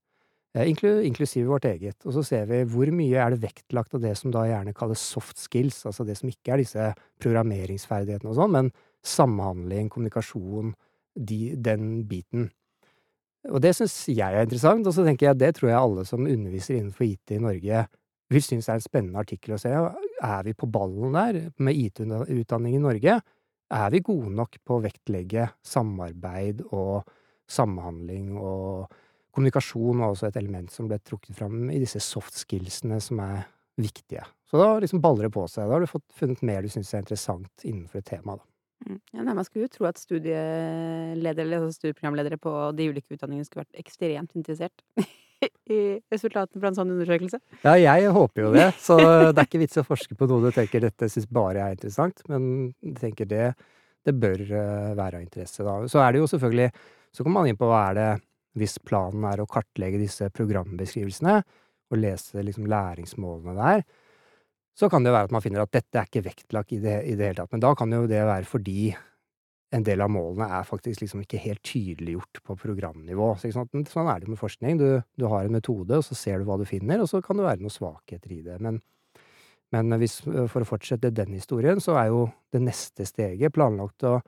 eh, 0.54 0.66
inklusive 0.66 1.46
vårt 1.46 1.68
eget. 1.70 1.96
Og 2.04 2.14
så 2.16 2.24
ser 2.26 2.46
vi 2.50 2.64
hvor 2.64 2.90
mye 2.90 3.20
er 3.20 3.30
det 3.34 3.42
vektlagt 3.44 3.94
av 3.94 4.02
det 4.02 4.16
som 4.18 4.32
da 4.34 4.46
gjerne 4.48 4.74
kalles 4.74 5.00
soft 5.00 5.38
skills, 5.38 5.84
altså 5.86 6.06
det 6.06 6.18
som 6.18 6.30
ikke 6.32 6.54
er 6.54 6.64
disse 6.64 6.92
programmeringsferdighetene 7.22 8.32
og 8.32 8.38
sånn, 8.40 8.56
men 8.56 8.72
samhandling, 9.06 9.88
kommunikasjon, 9.92 10.74
de, 11.16 11.54
den 11.56 12.06
biten. 12.08 12.50
Og 13.48 13.62
det 13.64 13.72
syns 13.76 13.94
jeg 14.10 14.20
er 14.20 14.44
interessant, 14.44 14.84
og 14.86 14.92
så 14.92 15.04
tenker 15.06 15.26
jeg 15.26 15.36
at 15.36 15.40
det 15.40 15.54
tror 15.56 15.70
jeg 15.70 15.80
alle 15.80 16.04
som 16.04 16.26
underviser 16.28 16.76
innenfor 16.76 17.06
IT 17.06 17.36
i 17.36 17.40
Norge 17.40 17.86
vil 18.30 18.44
synes 18.44 18.68
er 18.68 18.78
en 18.78 18.84
spennende 18.84 19.20
artikkel 19.22 19.56
å 19.56 19.60
se. 19.60 19.70
Er 19.70 20.42
vi 20.46 20.54
på 20.54 20.68
ballen 20.70 21.16
der 21.16 21.40
med 21.58 21.78
IT-utdanning 21.78 22.76
i 22.78 22.82
Norge? 22.82 23.20
Er 23.70 23.92
vi 23.94 24.02
gode 24.06 24.32
nok 24.34 24.58
på 24.66 24.78
å 24.78 24.82
vektlegge 24.84 25.48
samarbeid 25.66 26.62
og 26.70 27.08
samhandling 27.50 28.36
og 28.38 28.90
kommunikasjon 29.34 30.02
var 30.02 30.12
også 30.12 30.28
et 30.30 30.38
element 30.40 30.70
som 30.72 30.88
ble 30.90 30.98
trukket 31.02 31.38
fram 31.38 31.70
i 31.70 31.78
disse 31.82 32.02
soft 32.02 32.38
skillsene 32.38 32.98
som 33.02 33.22
er 33.22 33.44
viktige. 33.80 34.24
Så 34.50 34.58
da 34.58 34.72
liksom 34.82 35.02
baller 35.02 35.28
det 35.28 35.34
på 35.34 35.46
seg. 35.48 35.68
Da 35.68 35.76
har 35.76 35.84
du 35.84 35.90
fått 35.90 36.06
funnet 36.18 36.42
mer 36.46 36.66
du 36.66 36.70
syns 36.72 36.90
er 36.94 37.04
interessant 37.04 37.66
innenfor 37.66 38.02
et 38.02 38.08
tema, 38.10 38.36
da. 38.38 38.46
Mm. 38.80 39.00
Ja, 39.12 39.24
nei, 39.26 39.34
man 39.36 39.44
skulle 39.44 39.66
jo 39.66 39.74
tro 39.74 39.86
at 39.90 40.00
studieledere, 40.00 41.44
eller 41.44 41.60
altså 41.60 41.76
studieprogramledere 41.76 42.38
på 42.40 42.52
de 42.78 42.86
ulike 42.88 43.12
utdanningene 43.12 43.44
skulle 43.44 43.66
vært 43.66 43.82
ekstremt 43.82 44.32
interessert 44.38 44.84
i 45.70 45.80
resultatene 46.12 46.60
fra 46.60 46.70
en 46.70 46.78
sånn 46.78 46.94
undersøkelse. 46.94 47.40
Ja, 47.64 47.74
jeg 47.80 48.12
håper 48.14 48.46
jo 48.46 48.52
det, 48.54 48.68
så 48.82 48.96
det 49.00 49.36
er 49.38 49.46
ikke 49.46 49.62
vits 49.62 49.80
å 49.80 49.86
forske 49.86 50.16
på 50.18 50.28
noe 50.30 50.48
du 50.48 50.54
tenker 50.54 50.84
dette 50.84 51.08
syns 51.12 51.28
bare 51.30 51.64
er 51.64 51.76
interessant, 51.76 52.24
men 52.30 52.42
jeg 52.84 52.96
tenker 53.00 53.30
det, 53.30 53.46
det 54.06 54.16
bør 54.16 54.42
eh, 54.46 54.90
være 54.98 55.20
av 55.20 55.24
interesse, 55.24 55.64
da. 55.66 55.78
Så 55.90 56.02
er 56.02 56.12
det 56.12 56.22
jo 56.22 56.30
selvfølgelig 56.30 56.72
Så 57.10 57.24
kommer 57.24 57.40
man 57.40 57.50
inn 57.50 57.58
på 57.58 57.66
hva 57.66 57.88
er 57.88 57.96
det 57.98 58.10
hvis 58.60 58.76
planen 58.86 59.24
er 59.26 59.40
å 59.42 59.48
kartlegge 59.50 59.98
disse 59.98 60.28
programbeskrivelsene 60.34 61.40
og 61.90 61.98
lese 61.98 62.42
liksom 62.46 62.68
læringsmålene 62.70 63.54
der, 63.56 63.82
så 64.78 64.88
kan 64.90 65.04
det 65.04 65.12
være 65.14 65.26
at 65.26 65.34
man 65.34 65.42
finner 65.42 65.64
at 65.64 65.72
dette 65.74 65.98
er 65.98 66.06
ikke 66.06 66.24
vektlagt 66.28 66.74
i 66.76 66.78
det, 66.82 66.96
i 67.10 67.16
det 67.18 67.30
hele 67.30 67.40
tatt. 67.42 67.50
Men 67.52 67.62
da 67.64 67.72
kan 67.78 67.90
jo 67.94 68.04
det 68.10 68.20
være 68.26 68.46
fordi 68.48 68.92
en 69.70 69.84
del 69.86 70.02
av 70.02 70.10
målene 70.10 70.48
er 70.58 70.66
faktisk 70.66 71.04
liksom 71.04 71.22
ikke 71.22 71.40
helt 71.44 71.62
tydeliggjort 71.66 72.40
på 72.46 72.56
programnivå. 72.58 73.28
Sånn 73.38 74.10
er 74.10 74.22
det 74.22 74.30
med 74.30 74.40
forskning. 74.40 74.80
Du, 74.80 74.88
du 75.14 75.26
har 75.30 75.46
en 75.46 75.54
metode, 75.54 76.00
og 76.00 76.06
så 76.06 76.16
ser 76.18 76.40
du 76.40 76.48
hva 76.48 76.58
du 76.58 76.66
finner, 76.68 77.02
og 77.02 77.10
så 77.10 77.20
kan 77.22 77.38
det 77.38 77.46
være 77.46 77.62
noen 77.62 77.74
svakheter 77.74 78.34
i 78.34 78.40
det. 78.46 78.58
Men, 78.64 78.80
men 79.74 79.94
hvis, 80.02 80.18
for 80.24 80.64
å 80.64 80.68
fortsette 80.68 81.12
den 81.14 81.36
historien, 81.38 81.82
så 81.82 81.94
er 82.00 82.10
jo 82.10 82.24
det 82.50 82.62
neste 82.64 83.06
steget 83.06 83.54
planlagt 83.54 84.06
å 84.08 84.18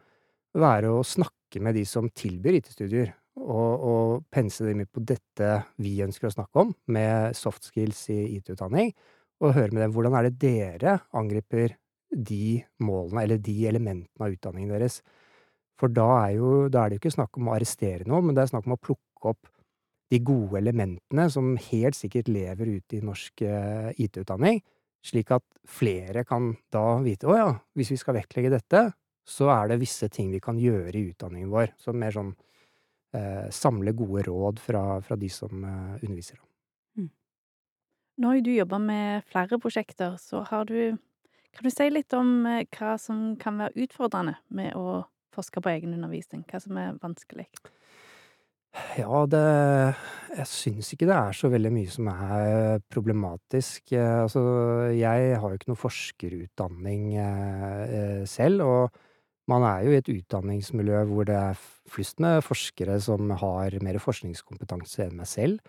være 0.58 0.92
å 0.92 1.02
snakke 1.06 1.62
med 1.64 1.74
de 1.76 1.82
som 1.88 2.06
tilbyr 2.06 2.60
IT-studier, 2.60 3.10
og, 3.42 3.84
og 3.88 4.24
pense 4.32 4.64
dem 4.64 4.82
inn 4.82 4.90
på 4.92 5.02
dette 5.08 5.48
vi 5.80 5.96
ønsker 6.04 6.28
å 6.28 6.34
snakke 6.34 6.66
om, 6.66 6.74
med 6.92 7.34
soft 7.36 7.66
skills 7.66 8.04
i 8.12 8.20
IT-utdanning, 8.36 8.92
og 9.42 9.56
høre 9.56 9.74
med 9.74 9.82
dem 9.82 9.94
hvordan 9.96 10.14
er 10.14 10.28
det 10.28 10.38
dere 10.44 10.98
angriper 11.18 11.74
de 12.12 12.60
målene, 12.84 13.24
eller 13.24 13.40
de 13.42 13.56
elementene 13.66 14.26
av 14.26 14.36
utdanningen 14.36 14.74
deres. 14.74 15.00
For 15.82 15.90
da 15.90 16.06
er, 16.28 16.36
jo, 16.36 16.52
da 16.70 16.84
er 16.84 16.92
det 16.92 17.00
jo 17.00 17.02
ikke 17.02 17.16
snakk 17.16 17.40
om 17.40 17.50
å 17.50 17.56
arrestere 17.56 18.06
noe, 18.06 18.22
men 18.22 18.36
det 18.36 18.44
er 18.44 18.52
snakk 18.52 18.68
om 18.68 18.76
å 18.76 18.78
plukke 18.78 19.32
opp 19.32 19.50
de 20.12 20.20
gode 20.22 20.60
elementene 20.60 21.24
som 21.32 21.56
helt 21.58 21.98
sikkert 21.98 22.30
lever 22.30 22.76
ute 22.76 22.98
i 22.98 23.02
norsk 23.02 23.42
eh, 23.48 23.88
IT-utdanning, 24.04 24.60
slik 25.02 25.32
at 25.34 25.42
flere 25.66 26.22
kan 26.28 26.52
da 26.70 27.00
vite 27.02 27.26
å 27.26 27.34
ja, 27.34 27.50
hvis 27.74 27.90
vi 27.94 27.98
skal 27.98 28.20
vektlegge 28.20 28.52
dette, 28.52 28.84
så 29.26 29.50
er 29.54 29.72
det 29.72 29.80
visse 29.82 30.06
ting 30.12 30.30
vi 30.30 30.42
kan 30.42 30.58
gjøre 30.60 30.94
i 30.94 31.08
utdanningen 31.10 31.50
vår. 31.50 31.72
Så 31.80 31.94
mer 31.96 32.14
sånn 32.14 32.30
eh, 33.16 33.50
samle 33.50 33.94
gode 33.98 34.26
råd 34.28 34.62
fra, 34.62 34.84
fra 35.02 35.18
de 35.18 35.30
som 35.32 35.66
eh, 35.66 36.02
underviser. 36.04 36.38
Nå 38.20 38.28
har 38.28 38.38
jo 38.38 38.44
du 38.44 38.52
jobba 38.52 38.78
med 38.78 39.24
flere 39.30 39.58
prosjekter, 39.58 40.18
så 40.20 40.44
har 40.50 40.68
du 40.68 40.98
Kan 41.52 41.66
du 41.68 41.70
si 41.70 41.84
litt 41.90 42.14
om 42.16 42.46
eh, 42.46 42.64
hva 42.72 42.94
som 42.96 43.34
kan 43.36 43.58
være 43.60 43.84
utfordrende 43.84 44.38
med 44.48 44.72
å 44.72 45.02
forske 45.34 45.62
på 45.62 45.72
egenundervisning? 45.72 46.44
Hva 46.48 46.60
som 46.62 46.78
er 46.80 46.98
vanskelig? 47.02 47.48
Ja, 48.96 49.26
det 49.28 49.44
Jeg 50.32 50.48
syns 50.48 50.88
ikke 50.94 51.06
det 51.10 51.16
er 51.16 51.34
så 51.36 51.50
veldig 51.52 51.72
mye 51.74 51.90
som 51.92 52.08
er 52.08 52.80
problematisk. 52.88 53.92
Eh, 53.92 54.22
Altså, 54.24 54.40
jeg 54.96 55.36
har 55.36 55.48
jo 55.48 55.58
ikke 55.58 55.68
noe 55.68 55.80
forskerutdanning 55.80 57.16
eh, 57.20 57.82
eh, 57.98 58.24
selv, 58.24 58.62
og 58.64 58.96
man 59.48 59.62
er 59.68 59.84
jo 59.84 59.92
i 59.92 59.98
et 60.00 60.08
utdanningsmiljø 60.08 61.04
hvor 61.10 61.28
det 61.28 61.36
er 61.36 61.60
flust 61.92 62.20
med 62.20 62.40
forskere 62.46 62.96
som 63.00 63.28
har 63.42 63.76
mer 63.84 63.98
forskningskompetanse 64.00 65.04
enn 65.04 65.18
meg 65.20 65.28
selv. 65.28 65.60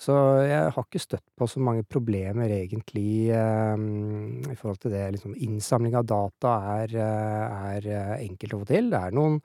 Så 0.00 0.14
jeg 0.42 0.72
har 0.74 0.84
ikke 0.84 1.00
støtt 1.02 1.24
på 1.38 1.46
så 1.48 1.60
mange 1.62 1.84
problemer 1.86 2.50
egentlig 2.50 3.30
eh, 3.30 3.84
i 4.50 4.56
forhold 4.58 4.80
til 4.82 4.94
det. 4.94 5.04
Liksom, 5.14 5.36
innsamling 5.46 5.94
av 5.98 6.08
data 6.10 6.54
er, 6.80 6.96
er 6.98 7.86
eh, 7.86 8.16
enkelt 8.24 8.56
å 8.56 8.64
få 8.64 8.70
til. 8.72 8.90
Det 8.90 9.00
er 9.00 9.14
noen 9.14 9.38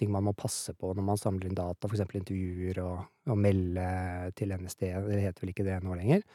ting 0.00 0.10
man 0.10 0.26
må 0.26 0.34
passe 0.34 0.74
på 0.74 0.90
når 0.96 1.06
man 1.06 1.20
samler 1.20 1.46
inn 1.46 1.56
data, 1.58 1.86
eksempel 1.86 2.18
intervjuer 2.22 2.80
og, 2.82 3.04
og 3.30 3.38
melde 3.38 3.86
til 4.38 4.54
NSD. 4.56 4.88
Det 5.06 5.22
heter 5.22 5.44
vel 5.44 5.54
ikke 5.54 5.68
det 5.68 5.78
nå 5.84 5.94
lenger. 5.98 6.26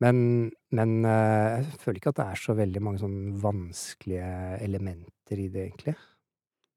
Men, 0.00 0.48
men 0.72 0.94
eh, 1.04 1.58
jeg 1.58 1.80
føler 1.82 2.00
ikke 2.00 2.14
at 2.14 2.20
det 2.22 2.28
er 2.32 2.40
så 2.40 2.56
veldig 2.56 2.82
mange 2.84 3.02
sånn 3.02 3.18
vanskelige 3.42 4.30
elementer 4.64 5.42
i 5.42 5.50
det, 5.52 5.66
egentlig. 5.66 5.96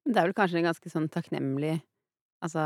Det 0.04 0.18
er 0.18 0.28
vel 0.28 0.36
kanskje 0.36 0.60
en 0.60 0.68
ganske 0.68 0.90
sånn 0.92 1.08
takknemlig 1.12 1.78
altså, 2.44 2.64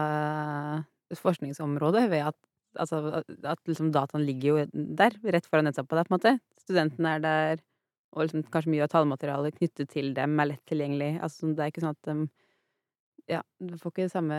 forskningsområde 1.21 2.09
ved 2.11 2.33
at 2.33 2.39
altså, 2.79 3.23
at 3.43 3.61
liksom 3.69 3.91
dataen 3.95 4.25
ligger 4.27 4.49
jo 4.49 4.67
der, 4.73 5.17
rett 5.35 5.49
foran 5.49 5.69
nesa 5.69 5.85
på 5.85 5.99
deg, 5.99 6.09
på 6.09 6.15
en 6.15 6.19
måte. 6.19 6.35
Studentene 6.65 7.17
er 7.17 7.25
der, 7.25 7.63
og 8.15 8.25
liksom 8.25 8.47
kanskje 8.53 8.73
mye 8.75 8.87
av 8.87 8.93
tallmaterialet 8.95 9.59
knyttet 9.59 9.91
til 9.93 10.13
dem 10.17 10.39
er 10.41 10.53
lett 10.55 10.65
tilgjengelig. 10.71 11.13
Altså, 11.25 11.53
det 11.53 11.65
er 11.65 11.73
ikke 11.73 11.85
sånn 11.85 11.97
at 11.97 12.11
de 12.11 12.19
Ja, 13.29 13.43
du 13.61 13.75
får 13.77 13.93
ikke 13.93 14.09
samme 14.09 14.37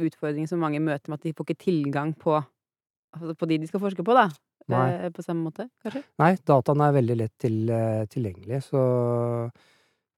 utfordring 0.00 0.46
som 0.48 0.62
mange 0.62 0.80
møter 0.80 1.12
med 1.12 1.20
at 1.20 1.26
de 1.26 1.34
får 1.36 1.44
ikke 1.50 1.64
tilgang 1.66 2.14
på 2.16 2.38
altså, 2.38 3.34
på 3.36 3.48
de 3.50 3.58
de 3.60 3.68
skal 3.68 3.82
forske 3.82 4.06
på, 4.06 4.16
da. 4.16 4.30
Nei. 4.72 4.84
Eh, 4.94 5.10
På 5.12 5.20
samme 5.20 5.44
måte, 5.44 5.68
kanskje. 5.84 6.00
Nei, 6.22 6.30
dataene 6.48 6.88
er 6.88 6.96
veldig 6.96 7.16
lett 7.20 7.34
til, 7.38 7.58
eh, 7.68 8.06
tilgjengelig, 8.08 8.62
så 8.64 8.80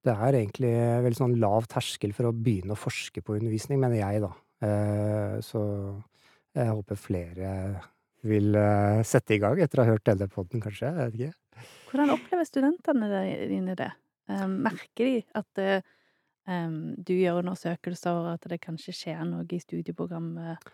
det 0.07 0.15
er 0.15 0.39
egentlig 0.39 0.71
veldig 1.03 1.19
sånn 1.19 1.39
lav 1.43 1.67
terskel 1.67 2.15
for 2.15 2.29
å 2.29 2.35
begynne 2.37 2.77
å 2.77 2.79
forske 2.79 3.25
på 3.27 3.35
undervisning, 3.41 3.81
mener 3.83 3.99
jeg, 3.99 4.23
da. 4.23 4.31
Eh, 4.63 5.41
Så 5.43 5.61
jeg 6.57 6.73
håper 6.73 6.99
flere 6.99 7.51
vil 8.27 8.57
eh, 8.59 9.03
sette 9.07 9.37
i 9.37 9.41
gang 9.43 9.61
etter 9.63 9.81
å 9.81 9.85
ha 9.85 9.95
hørt 9.95 10.07
denne 10.09 10.29
podden, 10.33 10.63
kanskje. 10.65 10.89
Jeg 10.89 11.13
vet 11.13 11.29
ikke. 11.29 11.67
Hvordan 11.91 12.15
opplever 12.17 12.49
studentene 12.49 13.23
dine 13.51 13.77
det? 13.79 13.93
Eh, 14.31 14.47
merker 14.51 15.11
de 15.11 15.21
at 15.39 15.63
eh, 15.63 15.93
du 16.97 17.15
gjør 17.15 17.43
undersøkelser, 17.43 18.21
og 18.21 18.35
at 18.37 18.51
det 18.51 18.61
kanskje 18.63 18.95
skjer 18.95 19.25
noe 19.29 19.47
i 19.51 19.63
studieprogrammet? 19.63 20.71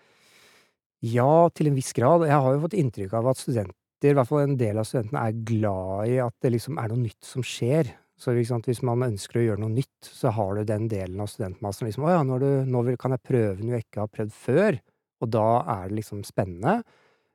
Ja, 1.12 1.48
til 1.54 1.70
en 1.70 1.78
viss 1.78 1.92
grad. 1.96 2.26
Jeg 2.28 2.38
har 2.44 2.54
jo 2.54 2.62
fått 2.66 2.78
inntrykk 2.78 3.16
av 3.18 3.32
at 3.32 3.40
studenter, 3.40 4.12
i 4.12 4.14
hvert 4.18 4.28
fall 4.28 4.44
en 4.44 4.60
del 4.60 4.78
av 4.78 4.86
studentene, 4.86 5.24
er 5.26 5.42
glad 5.48 6.12
i 6.12 6.20
at 6.22 6.36
det 6.44 6.54
liksom 6.54 6.78
er 6.82 6.92
noe 6.92 7.02
nytt 7.02 7.26
som 7.26 7.44
skjer. 7.46 7.90
Så 8.22 8.36
sant, 8.46 8.68
hvis 8.68 8.84
man 8.86 9.02
ønsker 9.02 9.40
å 9.40 9.42
gjøre 9.42 9.62
noe 9.64 9.72
nytt, 9.72 10.06
så 10.06 10.30
har 10.36 10.54
du 10.54 10.68
den 10.68 10.84
delen 10.90 11.18
av 11.24 11.30
studentmassen 11.32 11.88
liksom 11.88 12.04
Å 12.06 12.12
ja, 12.12 12.20
nå, 12.26 12.36
du, 12.38 12.50
nå 12.70 12.84
kan 13.00 13.16
jeg 13.16 13.26
prøve 13.26 13.64
noe 13.64 13.80
jeg 13.80 13.86
ikke 13.88 14.04
har 14.04 14.12
prøvd 14.12 14.36
før. 14.36 14.78
Og 15.22 15.30
da 15.30 15.46
er 15.76 15.88
det 15.88 16.00
liksom 16.00 16.22
spennende. 16.26 16.82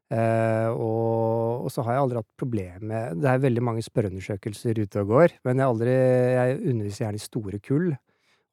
Uh, 0.08 0.72
og, 0.72 1.66
og 1.68 1.72
så 1.74 1.84
har 1.84 1.98
jeg 1.98 2.04
aldri 2.06 2.20
hatt 2.22 2.40
problem 2.40 2.84
med 2.88 3.18
Det 3.20 3.28
er 3.28 3.42
veldig 3.44 3.64
mange 3.68 3.82
spørreundersøkelser 3.84 4.80
ute 4.80 5.02
og 5.02 5.10
går, 5.12 5.34
men 5.44 5.60
jeg 5.60 5.68
aldri 5.68 5.96
Jeg 5.98 6.62
underviser 6.62 7.04
gjerne 7.04 7.20
i 7.20 7.24
store 7.26 7.60
kull, 7.60 7.90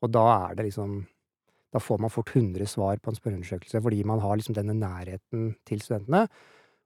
og 0.03 0.11
da 0.17 0.25
er 0.49 0.57
det 0.59 0.67
liksom 0.67 0.97
Da 1.71 1.79
får 1.79 2.03
man 2.03 2.11
fort 2.11 2.33
100 2.35 2.67
svar 2.73 2.99
på 2.99 3.12
en 3.12 3.21
spørreundersøkelse 3.21 3.85
fordi 3.87 4.03
man 4.03 4.25
har 4.25 4.35
liksom 4.35 4.59
denne 4.59 4.75
nærheten 4.75 5.53
til 5.62 5.85
studentene. 5.85 6.25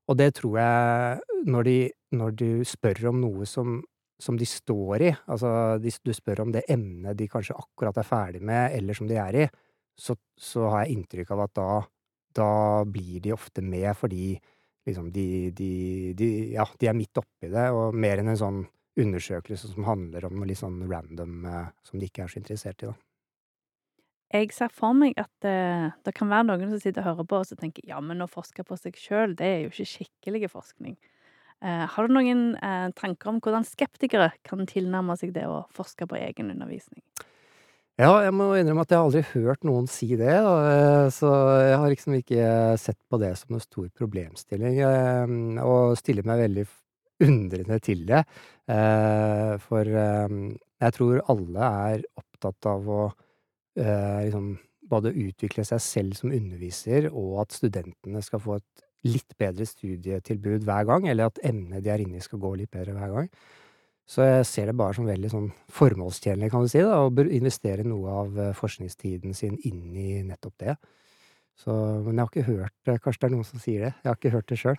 Og 0.05 0.21
det 0.21 0.35
tror 0.37 0.61
jeg 0.61 1.49
Når 1.49 1.69
de 1.71 1.79
når 2.13 2.37
du 2.41 2.51
spør 2.65 3.09
om 3.09 3.25
noe 3.25 3.49
som 3.49 3.81
som 4.19 4.37
de 4.39 4.47
står 4.47 5.03
i, 5.07 5.11
altså 5.31 5.51
de, 5.79 5.93
du 6.03 6.11
spør 6.15 6.43
om 6.43 6.53
det 6.53 6.65
emnet 6.71 7.17
de 7.19 7.29
kanskje 7.31 7.55
akkurat 7.55 8.01
er 8.01 8.07
ferdig 8.07 8.41
med, 8.43 8.75
eller 8.75 8.97
som 8.99 9.07
de 9.07 9.15
er 9.15 9.37
i, 9.45 9.47
så, 9.99 10.17
så 10.35 10.67
har 10.73 10.85
jeg 10.85 10.97
inntrykk 10.97 11.31
av 11.37 11.45
at 11.45 11.53
da, 11.55 11.69
da 12.37 12.85
blir 12.89 13.21
de 13.25 13.35
ofte 13.35 13.63
med 13.65 13.91
fordi 13.97 14.37
liksom 14.89 15.11
de, 15.13 15.51
de, 15.57 15.71
de, 16.17 16.29
ja, 16.55 16.65
de 16.81 16.89
er 16.89 16.97
midt 16.97 17.21
oppi 17.21 17.51
det, 17.53 17.69
og 17.75 17.97
mer 17.97 18.23
enn 18.23 18.33
en 18.33 18.41
sånn 18.41 18.63
undersøkelse 18.99 19.71
som 19.75 19.87
handler 19.87 20.27
om 20.27 20.39
noe 20.39 20.49
litt 20.49 20.61
sånn 20.61 20.81
random 20.91 21.45
eh, 21.47 21.69
som 21.87 22.01
de 22.01 22.09
ikke 22.09 22.25
er 22.25 22.33
så 22.33 22.41
interessert 22.41 22.83
i, 22.83 22.91
da. 22.91 22.97
Jeg 24.29 24.51
ser 24.53 24.73
for 24.77 24.93
meg 24.97 25.17
at 25.17 25.47
eh, 25.49 25.87
det 26.05 26.13
kan 26.17 26.29
være 26.29 26.51
noen 26.51 26.73
som 26.73 26.81
sitter 26.83 27.01
og 27.01 27.15
hører 27.15 27.29
på 27.31 27.39
og 27.41 27.47
så 27.49 27.57
tenker 27.57 27.87
ja, 27.89 28.01
men 28.05 28.21
å 28.21 28.29
forske 28.29 28.65
på 28.67 28.77
seg 28.77 28.99
sjøl, 29.01 29.33
det 29.39 29.47
er 29.47 29.63
jo 29.63 29.71
ikke 29.73 29.89
skikkelig 29.93 30.51
forskning. 30.53 30.99
Eh, 31.65 31.85
har 31.91 32.07
du 32.07 32.13
noen 32.15 32.53
eh, 32.61 32.91
tanker 32.99 33.33
om 33.33 33.41
hvordan 33.43 33.65
skeptikere 33.67 34.31
kan 34.47 34.69
tilnærme 34.69 35.17
seg 35.19 35.33
det 35.35 35.47
å 35.49 35.63
forske 35.75 36.07
på 36.07 36.19
egen 36.21 36.53
undervisning? 36.53 37.03
Ja, 37.99 38.13
jeg 38.23 38.31
må 38.31 38.53
innrømme 38.55 38.85
at 38.85 38.93
jeg 38.95 39.01
har 39.01 39.09
aldri 39.09 39.21
hørt 39.33 39.65
noen 39.67 39.89
si 39.91 40.07
det, 40.15 40.31
da, 40.31 40.51
eh, 40.71 41.07
så 41.11 41.31
jeg 41.67 41.79
har 41.83 41.91
liksom 41.91 42.15
ikke 42.15 42.45
sett 42.79 42.99
på 43.11 43.19
det 43.19 43.33
som 43.41 43.57
noen 43.57 43.65
stor 43.65 43.89
problemstilling, 43.99 44.77
eh, 44.87 45.33
og 45.65 45.97
stiller 45.99 46.27
meg 46.29 46.45
veldig 46.45 46.65
undrende 47.27 47.81
til 47.83 48.05
det. 48.07 48.21
Eh, 48.71 49.57
for 49.65 49.91
eh, 50.05 50.37
jeg 50.79 50.95
tror 50.95 51.25
alle 51.35 51.73
er 51.91 52.07
opptatt 52.23 52.71
av 52.71 52.87
å 53.01 53.01
liksom 53.79 54.47
både 54.91 55.13
utvikle 55.15 55.63
seg 55.67 55.79
selv 55.85 56.17
som 56.19 56.33
underviser, 56.35 57.05
og 57.13 57.45
at 57.45 57.55
studentene 57.55 58.23
skal 58.27 58.41
få 58.43 58.57
et 58.59 58.83
litt 59.07 59.37
bedre 59.39 59.67
studietilbud 59.69 60.65
hver 60.67 60.87
gang, 60.89 61.07
eller 61.11 61.31
at 61.31 61.39
emnet 61.47 61.85
de 61.85 61.93
er 61.95 62.03
inne 62.03 62.19
i 62.19 62.25
skal 62.25 62.41
gå 62.43 62.51
litt 62.59 62.73
bedre 62.75 62.97
hver 62.97 63.13
gang. 63.15 63.29
Så 64.09 64.25
jeg 64.25 64.47
ser 64.49 64.71
det 64.71 64.77
bare 64.81 64.97
som 64.97 65.09
veldig 65.09 65.29
sånn 65.29 65.49
formålstjenlig, 65.77 66.49
kan 66.53 66.65
du 66.65 66.71
si, 66.73 66.81
da, 66.81 67.03
å 67.05 67.27
investere 67.29 67.85
noe 67.85 68.15
av 68.23 68.39
eh, 68.41 68.55
forskningstiden 68.57 69.37
sin 69.37 69.59
inn 69.69 69.93
i 69.93 70.23
nettopp 70.25 70.55
det. 70.65 70.77
Så, 71.59 71.75
men 72.07 72.15
jeg 72.15 72.23
har 72.23 72.31
ikke 72.31 72.47
hørt 72.47 72.91
Kanskje 73.03 73.21
det 73.21 73.27
er 73.27 73.33
noen 73.35 73.47
som 73.47 73.61
sier 73.61 73.85
det. 73.85 73.91
Jeg 74.05 74.09
har 74.09 74.19
ikke 74.21 74.33
hørt 74.33 74.49
det 74.49 74.59
sjøl. 74.61 74.77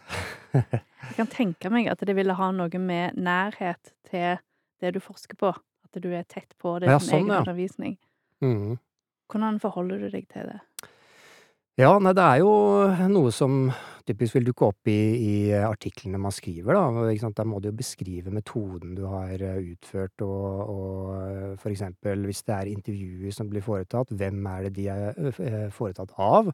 jeg 0.55 1.17
kan 1.17 1.29
tenke 1.29 1.71
meg 1.73 1.89
at 1.91 2.01
det 2.07 2.15
ville 2.15 2.37
ha 2.39 2.51
noe 2.55 2.81
med 2.81 3.19
nærhet 3.19 3.91
til 4.07 4.39
det 4.79 4.93
du 4.95 5.01
forsker 5.03 5.37
på. 5.37 5.51
At 5.89 5.99
du 6.01 6.07
er 6.15 6.23
tett 6.29 6.55
på 6.61 6.77
det 6.79 6.89
ja, 6.89 6.97
sånn, 7.03 7.19
egen 7.19 7.33
ja. 7.35 7.41
undervisning. 7.43 7.97
Mm. 8.41 8.79
Hvordan 9.29 9.59
forholder 9.61 10.05
du 10.05 10.09
deg 10.15 10.25
til 10.31 10.47
det? 10.49 10.59
Ja, 11.79 11.93
nei, 12.03 12.11
det 12.11 12.23
er 12.25 12.41
jo 12.41 12.49
noe 13.07 13.29
som 13.31 13.69
typisk 14.03 14.35
vil 14.35 14.49
dukke 14.49 14.65
opp 14.67 14.89
i, 14.91 14.97
i 15.15 15.35
artiklene 15.63 16.19
man 16.19 16.33
skriver, 16.35 16.75
da. 16.75 17.05
Ikke 17.07 17.23
sant? 17.23 17.37
Der 17.37 17.47
må 17.47 17.61
du 17.63 17.69
jo 17.69 17.77
beskrive 17.77 18.33
metoden 18.35 18.97
du 18.97 19.05
har 19.07 19.39
eh, 19.39 19.61
utført, 19.71 20.25
og, 20.25 20.73
og 20.73 21.13
eh, 21.21 21.53
for 21.61 21.71
eksempel 21.71 22.25
hvis 22.27 22.43
det 22.49 22.55
er 22.57 22.71
intervjuer 22.73 23.35
som 23.37 23.47
blir 23.51 23.63
foretatt, 23.63 24.11
hvem 24.11 24.49
er 24.51 24.67
det 24.67 24.73
de 24.75 24.89
er 24.91 25.29
eh, 25.29 25.69
foretatt 25.75 26.11
av? 26.19 26.51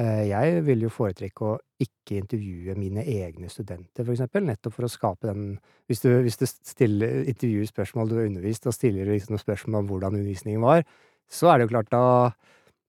Jeg 0.00 0.60
vil 0.64 0.84
jo 0.86 0.88
foretrekke 0.94 1.44
å 1.44 1.56
ikke 1.82 2.20
intervjue 2.20 2.76
mine 2.78 3.02
egne 3.10 3.50
studenter, 3.50 4.04
for 4.06 4.14
eksempel, 4.14 4.46
nettopp 4.46 4.76
for 4.76 4.86
å 4.86 4.88
skape 4.88 5.26
den 5.26 5.58
Hvis 5.90 6.00
du, 6.04 6.08
hvis 6.24 6.38
du 6.40 6.46
stiller, 6.46 7.24
intervjuer 7.28 7.66
spørsmål 7.68 8.08
du 8.08 8.14
har 8.20 8.30
undervist, 8.30 8.70
og 8.70 8.76
stiller 8.78 9.10
liksom 9.10 9.36
spørsmål 9.42 9.82
om 9.82 9.90
hvordan 9.90 10.14
undervisningen 10.14 10.62
var, 10.62 10.86
så 11.28 11.50
er 11.50 11.58
det 11.58 11.66
jo 11.66 11.72
klart 11.74 11.90
da 11.92 12.04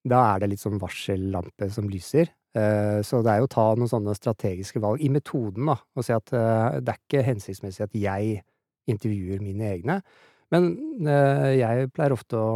da 0.08 0.22
er 0.32 0.42
det 0.42 0.54
litt 0.54 0.62
sånn 0.64 0.82
varsellampe 0.82 1.68
som 1.74 1.90
lyser. 1.90 2.32
Eh, 2.58 3.00
så 3.06 3.22
det 3.24 3.32
er 3.32 3.42
jo 3.42 3.48
å 3.48 3.52
ta 3.52 3.68
noen 3.78 3.90
sånne 3.92 4.16
strategiske 4.18 4.82
valg 4.84 5.04
i 5.04 5.12
metoden, 5.14 5.70
da, 5.72 5.78
og 5.96 6.04
si 6.06 6.16
at 6.16 6.34
eh, 6.36 6.80
det 6.84 6.94
er 6.94 7.00
ikke 7.00 7.28
hensiktsmessig 7.30 7.86
at 7.86 7.96
jeg 7.96 8.42
intervjuer 8.92 9.40
mine 9.44 9.70
egne, 9.70 10.02
men 10.52 10.68
eh, 11.08 11.62
jeg 11.62 11.92
pleier 11.96 12.16
ofte 12.16 12.40
å, 12.40 12.50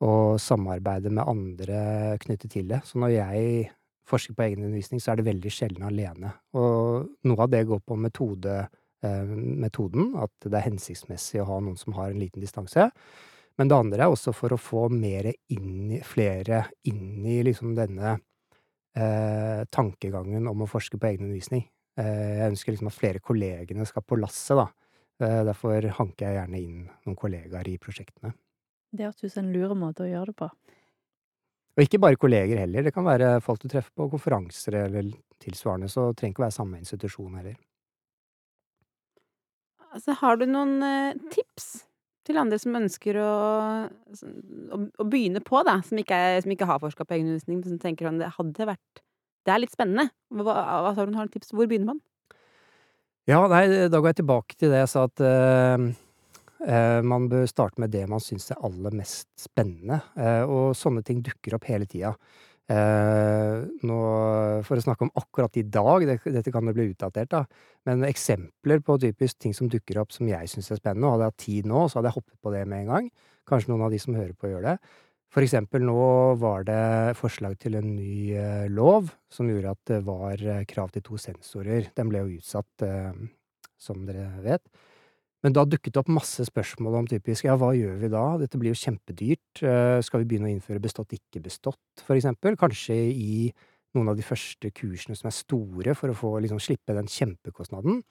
å 0.00 0.12
samarbeide 0.40 1.12
med 1.12 1.28
andre 1.28 1.82
knyttet 2.22 2.54
til 2.54 2.70
det. 2.70 2.80
Så 2.88 3.02
når 3.02 3.12
jeg 3.18 3.66
forsker 4.08 4.38
på 4.38 4.46
egen 4.46 4.64
undervisning, 4.64 5.02
så 5.04 5.12
er 5.12 5.20
det 5.20 5.28
veldig 5.28 5.52
sjelden 5.52 5.84
alene. 5.86 6.32
Og 6.56 7.10
noe 7.28 7.44
av 7.44 7.52
det 7.52 7.66
går 7.68 7.82
på 7.84 7.98
metode, 8.00 8.62
metoden, 9.00 10.10
at 10.20 10.32
det 10.44 10.58
er 10.58 10.66
hensiktsmessig 10.66 11.38
å 11.40 11.46
ha 11.48 11.60
noen 11.64 11.78
som 11.80 11.94
har 11.96 12.10
en 12.10 12.18
liten 12.20 12.42
distanse. 12.42 12.90
Men 13.60 13.68
det 13.68 13.76
andre 13.76 14.06
er 14.06 14.08
også 14.08 14.32
for 14.32 14.54
å 14.54 14.56
få 14.56 14.86
mere 14.88 15.34
inn 15.52 15.98
flere 16.06 16.62
inn 16.88 17.26
i 17.28 17.42
liksom 17.44 17.74
denne 17.76 18.14
eh, 18.96 19.66
tankegangen 19.68 20.48
om 20.48 20.62
å 20.64 20.68
forske 20.70 20.96
på 20.96 21.10
egen 21.10 21.26
undervisning. 21.26 21.66
Eh, 22.00 22.38
jeg 22.38 22.54
ønsker 22.54 22.72
liksom 22.72 22.88
at 22.88 22.96
flere 22.96 23.20
kollegene 23.20 23.84
skal 23.84 24.06
på 24.06 24.16
lasset, 24.16 24.56
da. 24.56 24.64
Eh, 25.20 25.42
derfor 25.44 25.90
hanker 25.98 26.24
jeg 26.24 26.38
gjerne 26.38 26.62
inn 26.62 26.78
noen 27.04 27.18
kollegaer 27.20 27.68
i 27.68 27.76
prosjektene. 27.82 28.32
Det 28.96 29.04
hørtes 29.04 29.28
ut 29.28 29.34
som 29.34 29.44
en 29.44 29.52
lur 29.52 29.76
måte 29.76 30.06
å 30.06 30.08
gjøre 30.08 30.32
det 30.32 30.38
på. 30.40 30.48
Og 31.76 31.84
ikke 31.84 32.00
bare 32.00 32.20
kolleger 32.24 32.62
heller. 32.62 32.88
Det 32.88 32.94
kan 32.96 33.04
være 33.04 33.34
folk 33.44 33.60
du 33.60 33.68
treffer 33.68 33.92
på 33.92 34.08
konferanser 34.16 34.78
eller 34.86 35.12
tilsvarende, 35.44 35.92
så 35.92 36.08
det 36.08 36.22
trenger 36.22 36.38
ikke 36.38 36.46
å 36.46 36.48
være 36.48 36.56
samme 36.56 36.80
institusjon 36.80 37.36
heller. 37.42 37.60
Altså, 39.90 40.16
har 40.16 40.40
du 40.40 40.48
noen 40.48 40.80
eh, 40.86 41.22
tips 41.28 41.89
til 42.30 42.40
andre 42.40 42.58
som 42.62 42.76
ønsker 42.78 43.18
å, 43.20 43.30
å, 43.86 44.80
å 44.80 45.06
begynne 45.06 45.42
på, 45.44 45.62
da, 45.66 45.78
som 45.86 46.00
ikke, 46.00 46.16
er, 46.16 46.42
som 46.44 46.54
ikke 46.54 46.68
har 46.70 46.82
forska 46.82 47.06
på 47.06 47.16
egenundervisning, 47.16 47.60
men 47.60 47.74
som 47.74 47.80
tenker 47.82 48.08
sånn 48.08 48.20
det 48.22 48.34
hadde 48.36 48.68
vært 48.74 49.02
Det 49.46 49.54
er 49.54 49.62
litt 49.62 49.72
spennende. 49.72 50.10
Hva, 50.36 50.54
hva 50.84 50.92
har 50.94 51.08
du 51.08 51.32
tips? 51.32 51.54
Hvor 51.56 51.68
begynner 51.68 51.94
man? 51.94 52.00
Ja, 53.28 53.40
nei, 53.48 53.64
da 53.88 54.00
går 54.00 54.10
jeg 54.10 54.20
tilbake 54.22 54.56
til 54.58 54.72
det 54.72 54.82
jeg 54.82 54.90
sa 54.92 55.04
at 55.06 55.22
uh, 55.22 55.84
uh, 56.64 57.00
man 57.06 57.28
bør 57.30 57.46
starte 57.48 57.80
med 57.82 57.92
det 57.94 58.06
man 58.10 58.22
syns 58.24 58.50
er 58.50 58.60
aller 58.66 58.96
mest 58.96 59.28
spennende. 59.38 60.00
Uh, 60.16 60.44
og 60.44 60.78
sånne 60.78 61.04
ting 61.06 61.20
dukker 61.24 61.56
opp 61.56 61.68
hele 61.70 61.88
tida. 61.88 62.14
Eh, 62.70 63.62
nå, 63.82 63.98
for 64.66 64.78
å 64.78 64.84
snakke 64.84 65.06
om 65.06 65.10
akkurat 65.18 65.56
i 65.58 65.64
dag, 65.66 66.04
det, 66.06 66.20
dette 66.36 66.52
kan 66.54 66.68
jo 66.68 66.74
bli 66.76 66.90
utdatert, 66.92 67.32
da, 67.32 67.40
men 67.88 68.06
eksempler 68.06 68.82
på 68.86 68.94
typisk 69.02 69.40
ting 69.42 69.56
som 69.56 69.70
dukker 69.72 69.98
opp 69.98 70.14
som 70.14 70.28
jeg 70.30 70.50
syns 70.52 70.70
er 70.70 70.78
spennende, 70.78 71.08
og 71.08 71.16
hadde 71.16 71.26
jeg 71.26 71.34
hatt 71.34 71.44
tid 71.46 71.70
nå, 71.70 71.84
så 71.88 71.98
hadde 71.98 72.12
jeg 72.12 72.18
hoppet 72.20 72.36
på 72.38 72.52
det 72.54 72.64
med 72.70 72.84
en 72.84 72.92
gang. 72.92 73.08
Kanskje 73.50 73.72
noen 73.72 73.88
av 73.88 73.94
de 73.94 73.98
som 74.02 74.14
hører 74.14 74.36
på, 74.38 74.52
gjør 74.52 74.68
det. 74.68 74.76
For 75.34 75.46
eksempel 75.46 75.82
nå 75.86 76.04
var 76.42 76.64
det 76.66 77.16
forslag 77.18 77.58
til 77.62 77.78
en 77.78 77.90
ny 77.96 78.14
eh, 78.38 78.68
lov 78.70 79.10
som 79.30 79.50
gjorde 79.50 79.74
at 79.74 79.82
det 79.90 80.00
var 80.06 80.42
eh, 80.42 80.62
krav 80.70 80.94
til 80.94 81.06
to 81.06 81.18
sensorer. 81.22 81.90
Den 81.98 82.10
ble 82.10 82.22
jo 82.22 82.38
utsatt, 82.38 82.86
som 83.80 84.06
dere 84.06 84.28
vet. 84.44 84.62
Men 85.44 85.54
da 85.56 85.64
dukket 85.64 85.94
det 85.94 86.00
opp 86.02 86.10
masse 86.12 86.44
spørsmål 86.44 86.98
om 86.98 87.08
typisk 87.08 87.46
ja, 87.46 87.56
hva 87.56 87.72
gjør 87.76 87.96
vi 88.02 88.10
da, 88.12 88.24
dette 88.42 88.60
blir 88.60 88.74
jo 88.74 88.80
kjempedyrt, 88.80 89.62
eh, 89.64 89.98
skal 90.04 90.22
vi 90.22 90.28
begynne 90.28 90.50
å 90.50 90.52
innføre 90.52 90.82
bestått, 90.84 91.14
ikke 91.16 91.40
bestått, 91.46 92.04
for 92.04 92.18
eksempel, 92.18 92.58
kanskje 92.60 92.96
i 93.08 93.48
noen 93.96 94.12
av 94.12 94.18
de 94.18 94.26
første 94.26 94.70
kursene 94.76 95.16
som 95.18 95.30
er 95.30 95.34
store, 95.34 95.96
for 95.98 96.12
å 96.12 96.18
få 96.18 96.34
liksom 96.44 96.60
slippe 96.62 96.94
den 96.96 97.08
kjempekostnaden. 97.10 98.02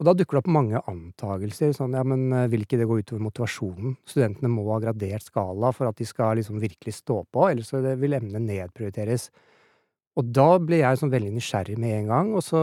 Og 0.00 0.06
da 0.08 0.14
dukker 0.16 0.36
det 0.36 0.40
opp 0.44 0.52
mange 0.52 0.80
antagelser, 0.88 1.72
sånn 1.76 1.96
ja, 1.96 2.04
men 2.04 2.28
eh, 2.32 2.48
vil 2.52 2.66
ikke 2.66 2.80
det 2.80 2.88
gå 2.88 3.00
utover 3.00 3.24
motivasjonen? 3.24 3.96
Studentene 4.08 4.52
må 4.52 4.66
ha 4.68 4.82
gradert 4.84 5.24
skala 5.28 5.72
for 5.76 5.88
at 5.88 5.96
de 6.00 6.08
skal 6.08 6.36
liksom 6.40 6.60
virkelig 6.60 6.98
stå 7.00 7.22
på, 7.32 7.48
ellers 7.48 7.72
vil 7.72 8.20
emnet 8.20 8.44
nedprioriteres. 8.44 9.30
Og 10.18 10.30
da 10.34 10.46
ble 10.58 10.80
jeg 10.80 10.98
sånn 10.98 11.12
veldig 11.12 11.32
nysgjerrig 11.36 11.76
med 11.80 11.94
en 12.00 12.08
gang, 12.10 12.30
og 12.34 12.42
så 12.44 12.60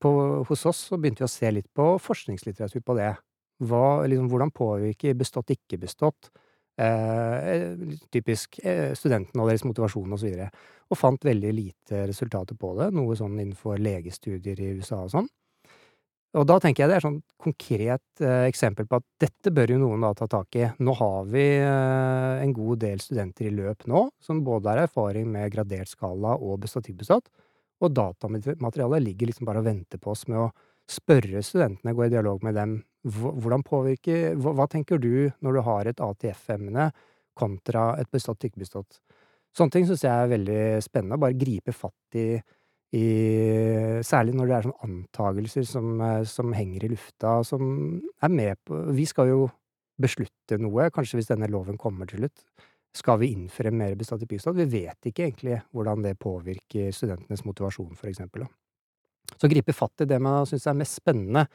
på, 0.00 0.10
hos 0.48 0.66
oss 0.70 0.84
så 0.90 0.98
begynte 1.00 1.24
vi 1.24 1.28
å 1.28 1.32
se 1.32 1.50
litt 1.50 1.66
på 1.74 1.88
forskningslitteratur 2.02 2.84
på 2.86 2.96
det. 2.98 3.14
Hva, 3.66 4.04
liksom, 4.06 4.28
hvordan 4.30 4.52
påvirker 4.54 5.16
bestått, 5.18 5.50
ikke 5.56 5.80
bestått, 5.82 6.30
eh, 6.78 7.74
typisk 8.14 8.60
eh, 8.62 8.92
studentene 8.94 9.42
og 9.42 9.50
deres 9.50 9.66
motivasjon 9.66 10.14
og 10.14 10.22
så 10.22 10.28
videre. 10.28 10.52
Og 10.88 11.00
fant 11.00 11.26
veldig 11.26 11.50
lite 11.56 12.04
resultater 12.08 12.56
på 12.58 12.72
det, 12.78 12.92
noe 12.94 13.18
sånn 13.18 13.34
innenfor 13.40 13.82
legestudier 13.82 14.62
i 14.62 14.70
USA 14.78 15.02
og 15.02 15.12
sånn. 15.16 15.28
Og 16.36 16.44
da 16.44 16.58
tenker 16.60 16.82
jeg 16.82 16.90
det 16.90 16.96
er 16.98 17.00
et 17.00 17.06
sånn 17.06 17.20
konkret 17.40 18.20
eh, 18.20 18.44
eksempel 18.50 18.84
på 18.88 18.98
at 19.00 19.06
dette 19.24 19.52
bør 19.54 19.72
jo 19.72 19.78
noen 19.80 20.04
da 20.04 20.10
ta 20.16 20.26
tak 20.28 20.58
i. 20.60 20.66
Nå 20.84 20.94
har 20.98 21.28
vi 21.32 21.44
eh, 21.56 22.42
en 22.44 22.52
god 22.56 22.82
del 22.84 23.00
studenter 23.00 23.48
i 23.48 23.54
løp 23.56 23.86
nå, 23.88 24.02
som 24.20 24.42
både 24.44 24.74
har 24.74 24.82
erfaring 24.84 25.30
med 25.32 25.48
gradert 25.54 25.88
skala 25.88 26.36
og 26.36 26.60
bestått, 26.66 27.30
og 27.78 27.94
datamaterialet 27.94 29.04
ligger 29.06 29.30
liksom 29.30 29.48
bare 29.48 29.62
og 29.62 29.70
venter 29.70 30.02
på 30.02 30.12
oss 30.12 30.26
med 30.28 30.42
å 30.42 30.50
spørre 30.88 31.40
studentene, 31.44 31.94
gå 31.96 32.06
i 32.06 32.12
dialog 32.12 32.44
med 32.44 32.58
dem. 32.58 32.76
Hvordan 33.08 33.64
påvirker 33.64 34.36
hva, 34.36 34.52
hva 34.58 34.66
tenker 34.68 35.00
du 35.00 35.30
når 35.44 35.56
du 35.56 35.62
har 35.64 35.88
et 35.88 36.02
ATF-emne 36.02 36.90
kontra 37.38 37.92
et 38.00 38.10
bestått 38.12 38.44
ikke 38.48 38.64
bestått? 38.64 39.00
Sånne 39.56 39.72
ting 39.72 39.86
syns 39.88 40.04
jeg 40.04 40.12
er 40.12 40.32
veldig 40.32 40.62
spennende. 40.84 41.20
Bare 41.20 41.38
gripe 41.38 41.72
fatt 41.72 42.18
i, 42.18 42.36
i 42.96 44.00
Særlig 44.06 44.32
når 44.36 44.48
det 44.48 44.54
er 44.56 44.66
sånne 44.66 44.86
antagelser 44.86 45.64
som, 45.66 46.00
eh, 46.00 46.24
som 46.24 46.52
henger 46.56 46.86
i 46.86 46.92
lufta, 46.92 47.42
som 47.44 48.00
er 48.22 48.28
med 48.32 48.56
på 48.64 48.78
Vi 48.94 49.04
skal 49.04 49.28
jo 49.28 49.48
beslutte 50.00 50.58
noe, 50.62 50.90
kanskje 50.94 51.18
hvis 51.18 51.28
denne 51.28 51.50
loven 51.50 51.76
kommer 51.76 52.06
til 52.06 52.22
slutt. 52.22 52.44
Skal 52.94 53.18
vi 53.18 53.32
innføre 53.34 53.72
mer 53.74 53.96
bestandig 53.98 54.28
bystadt? 54.28 54.56
Vi 54.56 54.64
vet 54.64 55.10
ikke 55.10 55.26
egentlig 55.26 55.60
hvordan 55.74 56.02
det 56.02 56.18
påvirker 56.18 56.92
studentenes 56.94 57.44
motivasjon, 57.44 57.96
for 57.96 58.08
eksempel. 58.08 58.46
så 59.34 59.40
Så 59.40 59.48
gripe 59.50 59.72
fatt 59.72 60.00
i 60.00 60.04
det 60.06 60.20
man 60.22 60.46
syns 60.46 60.66
er 60.66 60.74
mest 60.74 60.94
spennende, 61.02 61.46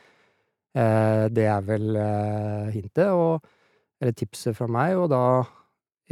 eh, 0.76 1.30
det 1.30 1.48
er 1.48 1.62
vel 1.62 1.96
eh, 1.96 2.72
hintet, 2.72 3.08
og, 3.08 3.42
eller 4.02 4.14
tipset 4.14 4.56
fra 4.56 4.68
meg, 4.68 4.98
og 4.98 5.10
da 5.10 5.44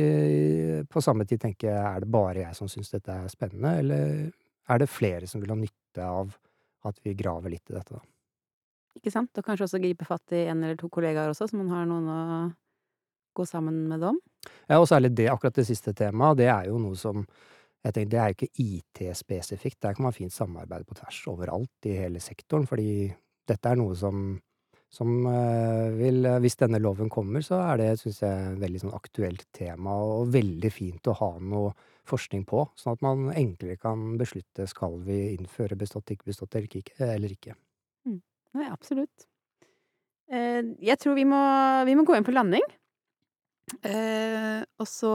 på 0.01 1.01
samme 1.03 1.25
tid 1.27 1.37
tenke 1.37 1.67
er 1.67 1.99
det 1.99 2.09
bare 2.09 2.39
jeg 2.39 2.55
som 2.55 2.67
syns 2.67 2.89
dette 2.89 3.11
er 3.11 3.27
spennende, 3.27 3.77
eller 3.77 4.31
er 4.69 4.81
det 4.81 4.89
flere 4.91 5.27
som 5.29 5.41
vil 5.41 5.53
ha 5.53 5.57
nytte 5.59 6.05
av 6.05 6.33
at 6.87 6.97
vi 7.05 7.13
graver 7.17 7.53
litt 7.53 7.69
i 7.69 7.75
dette, 7.75 7.97
da? 7.97 8.01
Ikke 8.97 9.13
sant? 9.13 9.31
Og 9.37 9.45
kanskje 9.45 9.67
også 9.67 9.79
gripe 9.81 10.07
fatt 10.07 10.33
i 10.35 10.45
en 10.51 10.65
eller 10.65 10.79
to 10.79 10.89
kollegaer 10.91 11.31
også, 11.31 11.47
så 11.47 11.57
man 11.57 11.71
har 11.71 11.87
noen 11.87 12.09
å 12.11 12.19
gå 13.37 13.45
sammen 13.47 13.85
med 13.87 14.03
dem. 14.03 14.19
Ja, 14.67 14.81
og 14.81 14.89
særlig 14.89 15.13
det, 15.15 15.29
akkurat 15.31 15.55
det 15.55 15.67
siste 15.69 15.93
temaet, 15.95 16.41
det 16.41 16.49
er 16.51 16.67
jo 16.71 16.79
noe 16.81 16.97
som 16.99 17.23
jeg 17.81 17.95
tenker, 17.95 18.09
Det 18.11 18.19
er 18.19 18.29
jo 18.29 18.35
ikke 18.35 18.61
IT-spesifikt, 18.61 19.79
der 19.81 19.95
kan 19.97 20.05
man 20.05 20.13
fint 20.13 20.33
samarbeide 20.33 20.85
på 20.85 20.97
tvers 20.99 21.21
overalt 21.31 21.87
i 21.89 21.95
hele 21.97 22.19
sektoren, 22.21 22.67
fordi 22.69 23.09
dette 23.49 23.71
er 23.71 23.79
noe 23.79 23.95
som, 23.97 24.35
som 24.85 25.25
eh, 25.25 25.87
vil 25.97 26.27
Hvis 26.43 26.59
denne 26.61 26.77
loven 26.77 27.09
kommer, 27.09 27.41
så 27.41 27.57
er 27.71 27.81
det, 27.81 27.87
syns 28.03 28.21
jeg, 28.21 28.59
veldig 28.61 28.83
sånn 28.83 28.93
aktuelt 28.93 29.47
tema, 29.55 29.95
og 29.97 30.29
veldig 30.35 30.71
fint 30.71 31.09
å 31.09 31.17
ha 31.23 31.31
noe 31.39 31.73
forskning 32.09 32.45
på, 32.49 32.65
sånn 32.79 32.95
at 32.97 33.03
man 33.05 33.27
enklere 33.33 33.77
kan 33.79 34.15
beslutte 34.19 34.65
skal 34.69 34.97
vi 35.05 35.35
innføre 35.35 35.77
bestått, 35.79 36.13
ikke 36.13 36.31
bestått 36.31 36.57
eller 36.57 36.79
ikke. 36.79 36.95
Ikke. 37.31 37.57
Nei, 38.57 38.67
absolutt. 38.67 39.27
Eh, 40.31 40.63
jeg 40.83 40.99
tror 40.99 41.15
vi 41.17 41.27
må, 41.27 41.41
vi 41.87 41.95
må 41.97 42.05
gå 42.07 42.17
inn 42.17 42.27
for 42.27 42.35
landing. 42.35 42.65
Eh, 43.87 44.63
og 44.81 44.87
så 44.89 45.11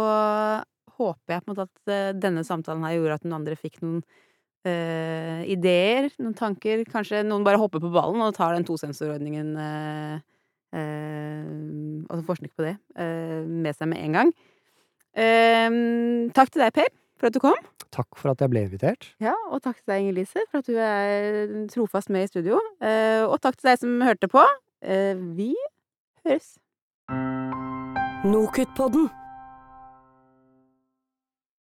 håper 0.97 1.35
jeg 1.35 1.43
på 1.43 1.51
en 1.51 1.53
måte 1.53 1.67
at 1.67 1.93
eh, 1.93 2.15
denne 2.17 2.45
samtalen 2.47 2.87
her 2.87 2.97
gjorde 2.97 3.19
at 3.19 3.27
noen 3.27 3.39
andre 3.41 3.59
fikk 3.59 3.83
noen 3.83 4.01
eh, 4.67 5.43
ideer, 5.53 6.09
noen 6.23 6.37
tanker. 6.39 6.85
Kanskje 6.89 7.25
noen 7.27 7.45
bare 7.47 7.61
hopper 7.61 7.83
på 7.83 7.93
ballen 7.93 8.25
og 8.25 8.35
tar 8.37 8.57
den 8.57 8.67
tosensorordningen 8.69 9.53
eh, 9.61 10.17
eh, 10.81 11.55
og 12.07 12.27
forsker 12.29 12.53
på 12.53 12.69
det 12.69 12.77
med 12.97 13.77
seg 13.77 13.93
med 13.93 14.05
en 14.05 14.21
gang. 14.21 14.37
Eh, 15.17 15.69
takk 16.37 16.53
til 16.53 16.63
deg, 16.63 16.75
Per, 16.77 16.93
for 17.17 17.31
at 17.31 17.37
du 17.37 17.41
kom. 17.41 17.57
Takk 17.97 18.19
for 18.21 18.35
at 18.35 18.43
jeg 18.45 18.53
ble 18.53 18.67
invitert. 18.67 19.09
Ja, 19.23 19.35
og 19.49 19.63
takk 19.65 19.79
til 19.81 19.93
deg, 19.93 20.03
Inger 20.05 20.17
Lise, 20.19 20.45
for 20.51 20.61
at 20.61 20.69
du 20.69 20.77
er 20.77 21.67
trofast 21.73 22.13
med 22.13 22.27
i 22.27 22.31
studio. 22.31 22.61
Eh, 22.85 23.25
og 23.25 23.39
takk 23.41 23.57
til 23.57 23.71
deg 23.71 23.81
som 23.81 24.01
hørte 24.05 24.29
på. 24.29 24.45
Eh, 24.85 25.15
vi 25.39 25.55
høres. 26.27 26.57
Nokutt-podden. 28.27 29.09